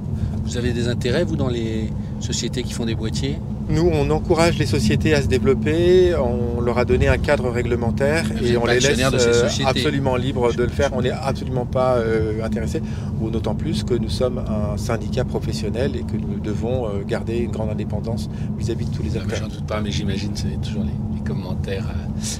Vous 0.43 0.57
avez 0.57 0.73
des 0.73 0.89
intérêts, 0.89 1.23
vous, 1.23 1.37
dans 1.37 1.47
les 1.47 1.89
sociétés 2.19 2.63
qui 2.63 2.73
font 2.73 2.85
des 2.85 2.95
boîtiers? 2.95 3.37
Nous, 3.71 3.89
on 3.91 4.09
encourage 4.09 4.57
les 4.57 4.65
sociétés 4.65 5.13
à 5.13 5.21
se 5.21 5.27
développer, 5.27 6.13
on 6.15 6.61
leur 6.61 6.77
a 6.77 6.85
donné 6.85 7.07
un 7.07 7.17
cadre 7.17 7.49
réglementaire 7.49 8.25
et 8.41 8.57
on 8.57 8.65
les 8.65 8.79
laisse 8.79 8.99
euh, 9.13 9.47
absolument 9.65 10.15
libres 10.15 10.53
de 10.53 10.63
le 10.63 10.69
faire. 10.69 10.91
On 10.93 11.01
n'est 11.01 11.11
absolument 11.11 11.65
pas 11.65 11.95
euh, 11.95 12.43
intéressé, 12.43 12.81
ou 13.19 13.29
d'autant 13.29 13.55
plus 13.55 13.83
que 13.83 13.93
nous 13.93 14.09
sommes 14.09 14.39
un 14.39 14.77
syndicat 14.77 15.23
professionnel 15.23 15.95
et 15.95 16.03
que 16.03 16.17
nous 16.17 16.39
devons 16.39 16.85
euh, 16.85 17.03
garder 17.07 17.37
une 17.37 17.51
grande 17.51 17.69
indépendance 17.69 18.29
vis-à-vis 18.57 18.85
de 18.85 18.95
tous 18.95 19.03
les 19.03 19.17
acteurs. 19.17 19.39
J'en 19.39 19.47
doute 19.47 19.65
pas, 19.65 19.81
mais 19.81 19.91
j'imagine 19.91 20.31
c'est 20.35 20.61
toujours 20.61 20.83
les, 20.83 20.91
commentaires. 21.25 21.85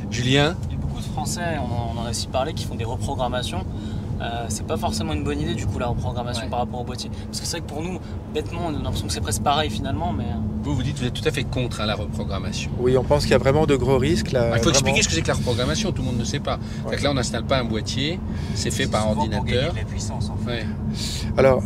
Julien 0.10 0.56
Il 0.70 0.76
y 0.76 0.78
a 0.78 0.82
beaucoup 0.82 1.00
de 1.00 1.06
Français, 1.06 1.58
on 1.60 2.00
en 2.00 2.06
a 2.06 2.10
aussi 2.10 2.28
parlé, 2.28 2.54
qui 2.54 2.66
font 2.66 2.76
des 2.76 2.84
reprogrammations. 2.84 3.64
Euh, 4.22 4.46
c'est 4.50 4.66
pas 4.68 4.78
forcément 4.78 5.14
une 5.14 5.24
bonne 5.24 5.40
idée 5.40 5.56
du 5.56 5.66
coup 5.66 5.80
la 5.80 5.88
reprogrammation 5.88 6.48
par 6.50 6.60
rapport 6.60 6.82
au 6.82 6.84
boîtier. 6.84 7.10
Parce 7.28 7.40
que 7.40 7.46
c'est 7.46 7.58
vrai 7.58 7.62
que 7.62 7.74
pour 7.74 7.82
nous, 7.82 8.00
bêtement, 8.34 8.62
on 8.68 8.70
a 8.70 8.72
l'impression 8.74 9.08
que 9.08 9.14
c'est 9.14 9.22
presque 9.22 9.42
pareil 9.42 9.70
finalement, 9.70 10.14
mais. 10.14 10.26
Euh. 10.26 10.38
Vous 10.64 10.76
vous 10.76 10.84
dites 10.84 10.94
que 10.94 11.00
vous 11.00 11.08
êtes 11.08 11.14
tout 11.14 11.28
à 11.28 11.32
fait 11.32 11.44
contre 11.44 11.82
hein, 11.82 11.88
la 11.88 11.96
reprogrammation. 11.96 12.70
Oui, 12.80 12.96
on 12.96 13.04
pense 13.04 13.24
qu'il 13.24 13.32
y 13.32 13.36
a 13.36 13.40
vraiment 13.40 13.66
de 13.66 13.76
gros 13.76 13.98
risques 13.98 14.32
là. 14.32 14.56
il 14.56 14.62
faut 14.62 14.70
expliquer 14.70 15.02
ce 15.02 15.08
que 15.08 15.16
c'est 15.16 15.24
que 15.24 15.30
la 15.30 15.34
reprogrammation, 15.34 15.92
tout 15.92 16.04
le 16.04 16.10
monde 16.10 16.20
ne 16.20 16.24
sait 16.24 16.40
pas. 16.40 16.60
là, 16.86 17.10
on 17.10 17.16
n'installe 17.16 17.46
pas 17.46 17.58
un 17.58 17.64
boîtier, 17.64 18.20
c'est 18.54 18.70
fait 18.70 18.86
par 18.86 19.10
ordinateur. 19.10 19.74
la 19.76 19.84
puissance, 19.84 20.30
en 20.30 20.38
fait. 20.38 20.66
Alors, 21.36 21.64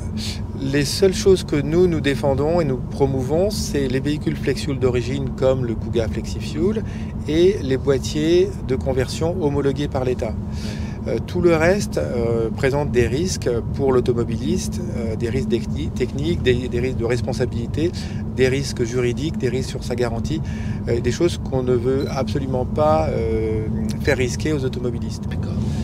les 0.61 0.85
seules 0.85 1.13
choses 1.13 1.43
que 1.43 1.57
nous 1.57 1.87
nous 1.87 1.99
défendons 1.99 2.61
et 2.61 2.65
nous 2.65 2.77
promouvons, 2.77 3.49
c'est 3.49 3.89
les 3.89 3.99
véhicules 3.99 4.37
FlexFuel 4.37 4.79
d'origine 4.79 5.29
comme 5.31 5.65
le 5.65 5.75
Kuga 5.75 6.07
FlexiFuel 6.07 6.83
et 7.27 7.57
les 7.61 7.77
boîtiers 7.77 8.49
de 8.67 8.75
conversion 8.75 9.35
homologués 9.43 9.89
par 9.89 10.05
l'État. 10.05 10.33
Tout 11.25 11.41
le 11.41 11.55
reste 11.55 11.97
euh, 11.97 12.49
présente 12.49 12.91
des 12.91 13.07
risques 13.07 13.49
pour 13.75 13.93
l'automobiliste, 13.93 14.81
euh, 14.97 15.15
des 15.15 15.29
risques 15.29 15.49
techniques, 15.95 16.41
des, 16.41 16.79
risques 16.79 16.97
de 16.97 17.05
responsabilité, 17.05 17.91
des 18.35 18.47
risques 18.47 18.83
juridiques, 18.83 19.37
des 19.37 19.49
risques 19.49 19.69
sur 19.69 19.83
sa 19.83 19.95
garantie, 19.95 20.41
des 20.87 21.11
choses 21.11 21.37
qu'on 21.37 21.63
ne 21.63 21.73
veut 21.73 22.05
absolument 22.09 22.65
pas 22.65 23.09
faire 24.01 24.17
risquer 24.17 24.51
aux 24.51 24.65
automobilistes. 24.65 25.23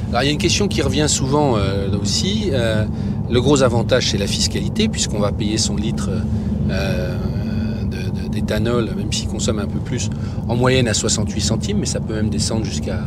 Alors 0.10 0.24
il 0.24 0.26
y 0.26 0.30
a 0.30 0.32
une 0.32 0.38
question 0.38 0.68
qui 0.68 0.82
revient 0.82 1.08
souvent 1.08 1.56
aussi. 2.02 2.52
le 2.52 3.42
gros 3.42 3.64
avantage 3.64 4.12
c'est 4.12 4.18
la 4.18 4.28
fiscalité 4.28 4.90
puisqu'on 4.90 5.20
va 5.20 5.32
payer 5.32 5.58
son 5.58 5.78
litre 5.78 6.10
d'éthanol, 8.32 8.90
même 8.98 9.14
s'il 9.14 9.30
consomme 9.30 9.60
un 9.60 9.68
peu 9.68 9.80
plus, 9.80 10.10
en 10.50 10.56
moyenne 10.56 10.90
à 10.90 10.94
68 10.94 11.42
centimes, 11.42 11.78
mais 11.80 11.86
ça 11.86 12.02
peut 12.02 12.16
même 12.16 12.30
descendre 12.30 12.66
jusqu'à 12.66 13.00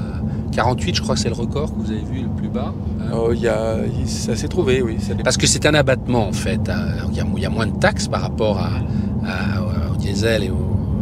48, 0.54 0.94
je 0.94 1.02
crois 1.02 1.14
que 1.14 1.20
c'est 1.20 1.28
le 1.28 1.34
record 1.34 1.72
que 1.74 1.80
vous 1.80 1.90
avez 1.90 2.00
vu 2.00 2.22
le 2.22 2.28
plus 2.28 2.48
bas. 2.48 2.72
Hein. 3.00 3.12
Oh, 3.12 3.32
y 3.32 3.48
a, 3.48 3.78
ça 4.06 4.36
s'est 4.36 4.48
trouvé, 4.48 4.82
oui. 4.82 4.96
Parce 5.22 5.36
que 5.36 5.46
c'est 5.46 5.66
un 5.66 5.74
abattement, 5.74 6.28
en 6.28 6.32
fait. 6.32 6.70
Il 7.10 7.16
y, 7.16 7.46
a 7.46 7.50
moins 7.50 7.66
de 7.66 7.76
taxes 7.78 8.08
par 8.08 8.20
rapport 8.20 8.58
à, 8.58 9.92
au 9.92 9.96
diesel 9.96 10.44
et 10.44 10.50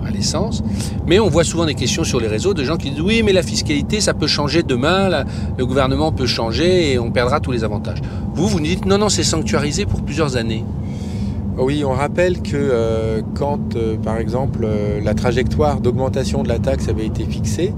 à 0.07 0.11
l'essence. 0.11 0.63
Mais 1.07 1.21
on 1.21 1.29
voit 1.29 1.45
souvent 1.45 1.67
des 1.67 1.75
questions 1.75 2.05
sur 2.05 2.19
les 2.19 2.29
réseaux 2.29 2.55
de 2.55 2.65
gens 2.65 2.77
qui 2.77 2.91
disent 2.91 3.01
oui, 3.01 3.23
mais 3.23 3.33
la 3.33 3.43
fiscalité, 3.43 4.01
ça 4.01 4.15
peut 4.15 4.27
changer 4.27 4.63
demain, 4.63 5.25
le 5.59 5.67
gouvernement 5.67 6.13
peut 6.13 6.27
changer 6.27 6.93
et 6.93 6.99
on 6.99 7.11
perdra 7.11 7.41
tous 7.41 7.53
les 7.53 7.63
avantages. 7.63 8.01
Vous, 8.35 8.49
vous 8.49 8.59
nous 8.59 8.67
dites 8.67 8.87
non, 8.87 8.99
non, 8.99 9.09
c'est 9.09 9.25
sanctuarisé 9.25 9.85
pour 9.87 10.03
plusieurs 10.03 10.37
années. 10.37 10.65
Oui, 11.59 11.85
on 11.85 11.93
rappelle 11.93 12.41
que 12.41 12.57
euh, 12.57 13.21
quand, 13.35 13.77
euh, 13.77 13.97
par 13.97 14.17
exemple, 14.17 14.61
euh, 14.65 15.01
la 15.03 15.13
trajectoire 15.13 15.81
d'augmentation 15.81 16.43
de 16.43 16.49
la 16.49 16.59
taxe 16.59 16.89
avait 16.89 17.05
été 17.05 17.25
fixée, 17.25 17.75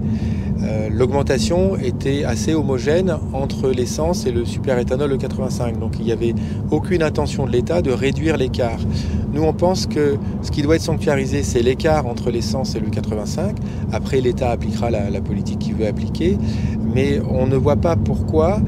euh, 0.64 0.88
l'augmentation 0.90 1.76
était 1.76 2.25
assez 2.25 2.54
homogène 2.54 3.16
entre 3.33 3.71
l'essence 3.71 4.26
et 4.26 4.33
le 4.33 4.44
superéthanol 4.44 5.12
e 5.12 5.16
85. 5.16 5.78
Donc 5.78 5.94
il 5.99 6.06
n'y 6.06 6.12
avait 6.12 6.35
aucune 6.71 7.02
intention 7.02 7.47
de 7.47 7.50
l'État 7.50 7.83
de 7.83 7.90
réduire 7.90 8.37
l'écart. 8.37 8.78
Nous, 9.33 9.42
on 9.42 9.52
pense 9.52 9.87
que 9.87 10.16
ce 10.42 10.50
qui 10.52 10.62
doit 10.62 10.76
être 10.76 10.83
sanctuarisé, 10.83 11.42
c'est 11.42 11.61
l'écart 11.61 12.06
entre 12.06 12.30
l'essence 12.30 12.76
et 12.76 12.80
le 12.80 12.88
85. 12.88 13.56
Après, 13.92 14.21
l'État 14.21 14.50
appliquera 14.50 14.90
la, 14.90 15.21
politique 15.21 15.59
qu'il 15.59 15.75
veut 15.75 15.88
appliquer. 15.88 16.38
Mais 16.95 17.21
on 17.29 17.47
ne 17.47 17.57
voit 17.57 17.77
pas 17.77 17.97
pourquoi 17.97 18.61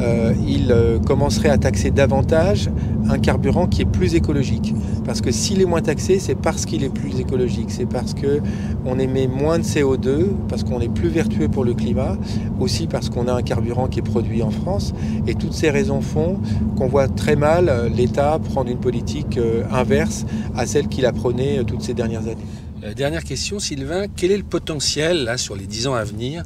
euh, 0.00 0.32
il 0.46 0.72
euh, 0.72 0.98
commencerait 0.98 1.50
à 1.50 1.58
taxer 1.58 1.90
davantage 1.90 2.70
un 3.08 3.18
carburant 3.18 3.66
qui 3.66 3.82
est 3.82 3.86
plus 3.86 4.14
écologique. 4.14 4.74
Parce 5.04 5.20
que 5.20 5.30
s'il 5.30 5.60
est 5.60 5.66
moins 5.66 5.82
taxé, 5.82 6.18
c'est 6.18 6.34
parce 6.34 6.64
qu'il 6.64 6.82
est 6.84 6.88
plus 6.88 7.20
écologique. 7.20 7.70
C'est 7.70 7.86
parce 7.86 8.14
qu'on 8.14 8.98
émet 8.98 9.26
moins 9.26 9.58
de 9.58 9.64
CO2, 9.64 10.28
parce 10.48 10.64
qu'on 10.64 10.80
est 10.80 10.88
plus 10.88 11.08
vertueux 11.08 11.48
pour 11.48 11.64
le 11.64 11.74
climat, 11.74 12.16
aussi 12.58 12.86
parce 12.86 13.10
qu'on 13.10 13.28
a 13.28 13.34
un 13.34 13.42
carburant 13.42 13.88
qui 13.88 13.98
est 13.98 14.02
produit 14.02 14.42
en 14.42 14.50
France. 14.50 14.94
Et 15.26 15.34
toutes 15.34 15.52
ces 15.52 15.68
raisons 15.68 16.00
font 16.00 16.38
qu'on 16.76 16.86
voit 16.86 17.08
très 17.08 17.36
mal 17.36 17.70
l'État 17.94 18.38
prendre 18.38 18.70
une 18.70 18.78
politique 18.78 19.38
inverse 19.70 20.24
à 20.56 20.66
celle 20.66 20.88
qu'il 20.88 21.06
apprenait 21.06 21.58
euh, 21.58 21.64
toutes 21.64 21.82
ces 21.82 21.94
dernières 21.94 22.22
années. 22.22 22.36
Euh, 22.84 22.94
dernière 22.94 23.24
question, 23.24 23.58
Sylvain, 23.58 24.06
quel 24.14 24.30
est 24.30 24.36
le 24.36 24.44
potentiel 24.44 25.24
là, 25.24 25.36
sur 25.36 25.56
les 25.56 25.66
10 25.66 25.88
ans 25.88 25.94
à 25.94 26.04
venir 26.04 26.42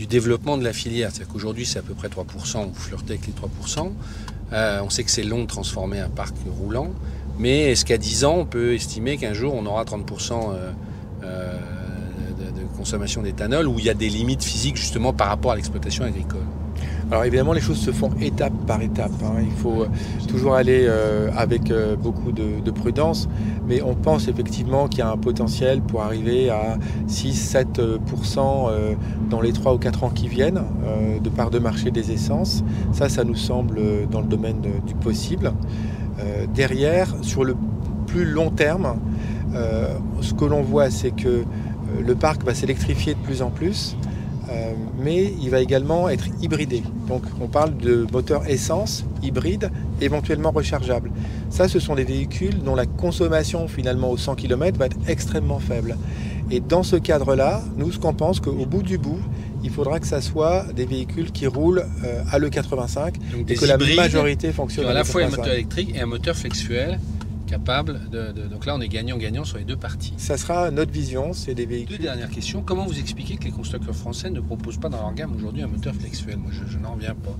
du 0.00 0.06
développement 0.06 0.56
de 0.56 0.64
la 0.64 0.72
filière 0.72 1.10
C'est-à-dire 1.10 1.30
qu'aujourd'hui, 1.30 1.66
c'est 1.66 1.78
à 1.78 1.82
peu 1.82 1.92
près 1.92 2.08
3%, 2.08 2.64
vous 2.66 2.74
flirtez 2.74 3.12
avec 3.12 3.26
les 3.26 3.34
3%. 3.34 3.92
Euh, 4.54 4.80
on 4.82 4.88
sait 4.88 5.04
que 5.04 5.10
c'est 5.10 5.22
long 5.22 5.42
de 5.42 5.46
transformer 5.46 6.00
un 6.00 6.08
parc 6.08 6.34
roulant, 6.58 6.88
mais 7.38 7.70
est-ce 7.70 7.84
qu'à 7.84 7.98
10 7.98 8.24
ans, 8.24 8.36
on 8.38 8.46
peut 8.46 8.72
estimer 8.72 9.18
qu'un 9.18 9.34
jour, 9.34 9.54
on 9.54 9.66
aura 9.66 9.84
30% 9.84 10.54
de 11.20 12.76
consommation 12.78 13.20
d'éthanol, 13.20 13.68
où 13.68 13.78
il 13.78 13.84
y 13.84 13.90
a 13.90 13.94
des 13.94 14.08
limites 14.08 14.42
physiques 14.42 14.76
justement 14.76 15.12
par 15.12 15.28
rapport 15.28 15.52
à 15.52 15.56
l'exploitation 15.56 16.04
agricole? 16.04 16.46
Alors 17.10 17.24
évidemment, 17.24 17.52
les 17.52 17.60
choses 17.60 17.80
se 17.80 17.90
font 17.90 18.10
étape 18.20 18.52
par 18.68 18.80
étape. 18.82 19.10
Hein. 19.24 19.40
Il 19.42 19.50
faut 19.50 19.82
euh, 19.82 19.88
toujours 20.28 20.54
aller 20.54 20.86
euh, 20.88 21.28
avec 21.36 21.70
euh, 21.70 21.96
beaucoup 21.96 22.30
de, 22.30 22.70
prudence, 22.70 23.28
mais 23.66 23.82
on 23.82 23.96
pense 23.96 24.28
effectivement 24.28 24.86
qu'il 24.86 25.00
y 25.00 25.02
a 25.02 25.10
un 25.10 25.16
potentiel 25.16 25.82
pour 25.82 26.02
arriver 26.02 26.50
à 26.50 26.78
6-7% 27.08 28.70
dans 29.28 29.40
les 29.40 29.52
3 29.52 29.74
ou 29.74 29.78
4 29.78 30.04
ans 30.04 30.10
qui 30.10 30.28
viennent 30.28 30.62
de 31.20 31.28
part 31.28 31.50
de 31.50 31.58
marché 31.58 31.90
des 31.90 32.12
essences. 32.12 32.62
Ça, 32.92 33.08
ça 33.08 33.24
nous 33.24 33.34
semble 33.34 33.80
dans 34.08 34.20
le 34.20 34.28
domaine 34.28 34.62
du 34.86 34.94
possible. 34.94 35.52
derrière, 36.54 37.12
sur 37.22 37.42
le 37.42 37.56
plus 38.06 38.24
long 38.24 38.50
terme, 38.50 38.94
ce 40.20 40.32
que 40.32 40.44
l'on 40.44 40.62
voit, 40.62 40.90
c'est 40.90 41.10
que 41.10 41.42
le 42.00 42.14
parc 42.14 42.44
va 42.44 42.54
s'électrifier 42.54 43.14
de 43.14 43.18
plus 43.18 43.42
en 43.42 43.50
plus. 43.50 43.96
Euh, 44.50 44.72
mais 44.98 45.32
il 45.40 45.50
va 45.50 45.60
également 45.60 46.08
être 46.08 46.26
hybridé. 46.42 46.82
Donc 47.08 47.22
on 47.40 47.46
parle 47.46 47.76
de 47.76 48.06
moteur 48.12 48.48
essence, 48.48 49.04
hybride, 49.22 49.70
éventuellement 50.00 50.50
rechargeable. 50.50 51.10
Ça, 51.50 51.68
ce 51.68 51.78
sont 51.78 51.94
des 51.94 52.04
véhicules 52.04 52.62
dont 52.62 52.74
la 52.74 52.86
consommation 52.86 53.68
finalement 53.68 54.10
au 54.10 54.16
100 54.16 54.34
km 54.36 54.78
va 54.78 54.86
être 54.86 54.96
extrêmement 55.06 55.58
faible. 55.58 55.96
Et 56.50 56.60
dans 56.60 56.82
ce 56.82 56.96
cadre-là, 56.96 57.62
nous, 57.76 57.92
ce 57.92 57.98
qu'on 57.98 58.14
pense 58.14 58.40
qu'au 58.40 58.66
bout 58.66 58.82
du 58.82 58.98
bout, 58.98 59.20
il 59.62 59.70
faudra 59.70 60.00
que 60.00 60.06
ça 60.06 60.20
soit 60.20 60.64
des 60.74 60.86
véhicules 60.86 61.30
qui 61.30 61.46
roulent 61.46 61.84
euh, 62.04 62.22
à 62.30 62.38
l'E85 62.38 63.14
Donc 63.32 63.50
et 63.50 63.54
que 63.54 63.64
la 63.66 63.76
majorité 63.76 64.52
fonctionne 64.52 64.86
à 64.86 64.92
la 64.92 65.04
fois 65.04 65.22
un 65.22 65.26
l'E85. 65.26 65.30
moteur 65.36 65.52
électrique 65.52 65.94
et 65.94 66.00
un 66.00 66.06
moteur 66.06 66.34
flexuel 66.36 66.98
capable 67.50 68.08
de, 68.10 68.32
de- 68.32 68.46
Donc 68.46 68.64
là, 68.66 68.74
on 68.76 68.80
est 68.80 68.88
gagnant-gagnant 68.88 69.44
sur 69.44 69.58
les 69.58 69.64
deux 69.64 69.76
parties. 69.76 70.14
Ça 70.16 70.36
sera 70.36 70.70
notre 70.70 70.92
vision, 70.92 71.32
c'est 71.32 71.54
des 71.54 71.66
Deux 71.66 71.70
véhicules. 71.74 71.98
dernières 71.98 72.30
questions. 72.30 72.62
Comment 72.62 72.86
vous 72.86 72.98
expliquez 72.98 73.36
que 73.36 73.44
les 73.44 73.50
constructeurs 73.50 73.94
français 73.96 74.30
ne 74.30 74.40
proposent 74.40 74.78
pas 74.78 74.88
dans 74.88 74.98
leur 75.00 75.12
gamme 75.14 75.34
aujourd'hui 75.34 75.62
un 75.62 75.66
moteur 75.66 75.94
flexuel? 75.94 76.36
Moi, 76.36 76.50
je, 76.52 76.70
je 76.72 76.78
n'en 76.78 76.92
reviens 76.94 77.14
pas. 77.14 77.36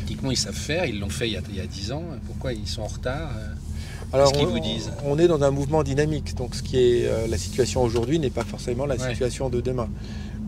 Techniquement, 0.00 0.30
ils 0.30 0.36
savent 0.36 0.54
faire, 0.54 0.84
ils 0.86 0.98
l'ont 0.98 1.08
fait 1.08 1.28
il 1.28 1.34
y, 1.34 1.36
a, 1.36 1.42
il 1.50 1.56
y 1.56 1.60
a 1.60 1.66
10 1.66 1.92
ans. 1.92 2.02
Pourquoi 2.26 2.52
ils 2.52 2.66
sont 2.66 2.82
en 2.82 2.86
retard 2.86 3.30
euh 3.38 3.46
Alors, 4.12 4.32
qu'ils 4.32 4.46
on, 4.46 4.50
vous 4.50 4.58
disent 4.60 4.90
on 5.04 5.18
est 5.18 5.28
dans 5.28 5.42
un 5.42 5.50
mouvement 5.50 5.82
dynamique, 5.82 6.34
donc 6.34 6.54
ce 6.54 6.62
qui 6.62 6.76
est 6.78 7.06
euh, 7.06 7.26
la 7.28 7.38
situation 7.38 7.82
aujourd'hui 7.82 8.18
n'est 8.18 8.30
pas 8.30 8.44
forcément 8.44 8.86
la 8.86 8.96
Ouais. 8.96 9.10
situation 9.10 9.48
de 9.50 9.60
demain. 9.60 9.88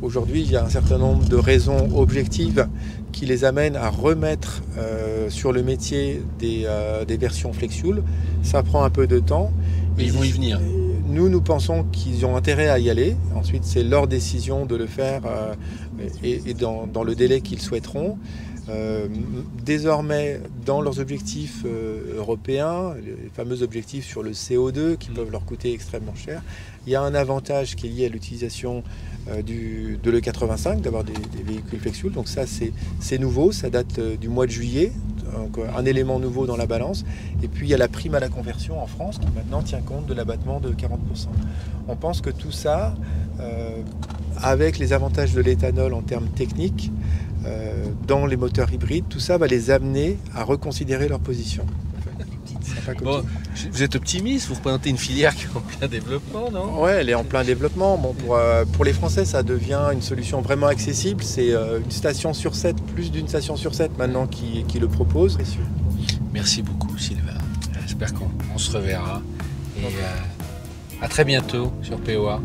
Aujourd'hui, 0.02 0.40
il 0.40 0.50
y 0.50 0.56
a 0.56 0.64
un 0.64 0.70
certain 0.70 0.96
nombre 0.96 1.28
de 1.28 1.36
raisons 1.36 1.90
objectives 1.94 2.66
qui 3.12 3.26
les 3.26 3.44
amènent 3.44 3.76
à 3.76 3.90
remettre 3.90 4.62
euh, 4.78 5.28
sur 5.28 5.52
le 5.52 5.62
métier 5.62 6.22
des, 6.38 6.62
euh, 6.64 7.04
des 7.04 7.18
versions 7.18 7.52
Flexfuel. 7.52 8.02
Ça 8.42 8.62
prend 8.62 8.82
un 8.82 8.88
peu 8.88 9.06
de 9.06 9.18
temps. 9.18 9.52
Mais 9.98 10.04
ils 10.04 10.12
vont 10.12 10.22
y 10.22 10.30
venir. 10.30 10.58
Nous, 11.06 11.28
nous 11.28 11.42
pensons 11.42 11.84
qu'ils 11.92 12.24
ont 12.24 12.34
intérêt 12.34 12.68
à 12.68 12.78
y 12.78 12.88
aller. 12.88 13.14
Ensuite, 13.34 13.64
c'est 13.64 13.82
leur 13.82 14.06
décision 14.06 14.64
de 14.64 14.76
le 14.76 14.86
faire 14.86 15.22
euh, 15.26 15.54
et, 16.22 16.40
et 16.46 16.54
dans, 16.54 16.86
dans 16.86 17.02
le 17.02 17.14
délai 17.14 17.42
qu'ils 17.42 17.60
souhaiteront. 17.60 18.16
Euh, 18.70 19.08
désormais, 19.64 20.40
dans 20.64 20.80
leurs 20.80 21.00
objectifs 21.00 21.64
euh, 21.64 22.16
européens, 22.18 22.94
les 23.04 23.30
fameux 23.34 23.62
objectifs 23.62 24.06
sur 24.06 24.22
le 24.22 24.30
CO2 24.30 24.96
qui 24.96 25.10
Mm. 25.10 25.14
peuvent 25.14 25.30
leur 25.30 25.44
coûter 25.44 25.72
extrêmement 25.72 26.14
cher, 26.14 26.42
il 26.86 26.92
y 26.92 26.96
a 26.96 27.02
un 27.02 27.14
avantage 27.14 27.74
qui 27.74 27.86
est 27.86 27.90
lié 27.90 28.06
à 28.06 28.08
l'utilisation 28.08 28.82
euh, 29.28 29.42
du, 29.42 29.98
de 30.02 30.10
l'E85, 30.10 30.80
d'avoir 30.82 31.04
des, 31.04 31.12
des 31.12 31.42
véhicules 31.42 31.80
Flexfuel. 31.80 32.12
Donc 32.12 32.28
ça, 32.28 32.42
c'est 32.46 33.18
nouveau, 33.18 33.50
ça 33.52 33.70
date 33.70 33.98
du 34.18 34.28
mois 34.28 34.46
de 34.46 34.52
juillet, 34.52 34.92
donc 35.34 35.58
un 35.76 35.84
élément 35.84 36.18
nouveau 36.18 36.46
dans 36.46 36.56
la 36.56 36.66
balance. 36.66 37.04
Et 37.42 37.48
puis 37.48 37.66
il 37.66 37.70
y 37.70 37.74
a 37.74 37.78
la 37.78 37.88
prime 37.88 38.14
à 38.14 38.20
la 38.20 38.28
conversion 38.28 38.80
en 38.80 38.86
France 38.86 39.18
qui 39.18 39.28
maintenant 39.34 39.62
tient 39.62 39.80
compte 39.80 40.06
de 40.06 40.14
l'abattement 40.14 40.60
de 40.60 40.70
40%. 40.70 41.28
On 41.88 41.96
pense 41.96 42.20
que 42.20 42.30
tout 42.30 42.52
ça, 42.52 42.94
avec 44.38 44.78
les 44.78 44.92
avantages 44.92 45.34
de 45.34 45.40
l'éthanol 45.40 45.94
en 45.94 46.02
termes 46.02 46.28
techniques, 46.28 46.90
dans 48.06 48.26
les 48.26 48.36
moteurs 48.36 48.72
hybrides, 48.72 49.06
tout 49.08 49.20
ça 49.20 49.38
va 49.38 49.46
les 49.46 49.70
amener 49.70 50.18
à 50.34 50.44
reconsidérer 50.44 51.08
leur 51.08 51.20
position. 51.20 51.66
Bon, 53.02 53.22
vous 53.72 53.82
êtes 53.82 53.94
optimiste, 53.94 54.48
vous 54.48 54.54
représentez 54.54 54.90
une 54.90 54.98
filière 54.98 55.34
qui 55.34 55.44
est 55.44 55.56
en 55.56 55.60
plein 55.60 55.88
développement, 55.88 56.50
non? 56.50 56.82
Ouais, 56.82 56.92
elle 57.00 57.08
est 57.08 57.14
en 57.14 57.24
plein 57.24 57.44
développement. 57.44 57.96
Bon, 57.98 58.12
pour, 58.12 58.36
euh, 58.36 58.64
pour 58.64 58.84
les 58.84 58.92
Français, 58.92 59.24
ça 59.24 59.42
devient 59.42 59.90
une 59.92 60.02
solution 60.02 60.40
vraiment 60.40 60.66
accessible. 60.66 61.22
C'est 61.22 61.52
euh, 61.52 61.80
une 61.80 61.90
station 61.90 62.32
sur 62.32 62.54
7, 62.54 62.76
plus 62.94 63.10
d'une 63.10 63.28
station 63.28 63.56
sur 63.56 63.74
7 63.74 63.96
maintenant 63.98 64.26
qui, 64.26 64.64
qui 64.64 64.78
le 64.78 64.88
propose. 64.88 65.38
Merci 66.32 66.62
beaucoup, 66.62 66.96
Sylvain. 66.98 67.38
J'espère 67.82 68.14
qu'on 68.14 68.30
on 68.54 68.58
se 68.58 68.76
reverra. 68.76 69.22
Et 69.78 69.86
euh, 69.86 71.02
à 71.02 71.08
très 71.08 71.24
bientôt 71.24 71.72
sur 71.82 71.98
POA. 71.98 72.40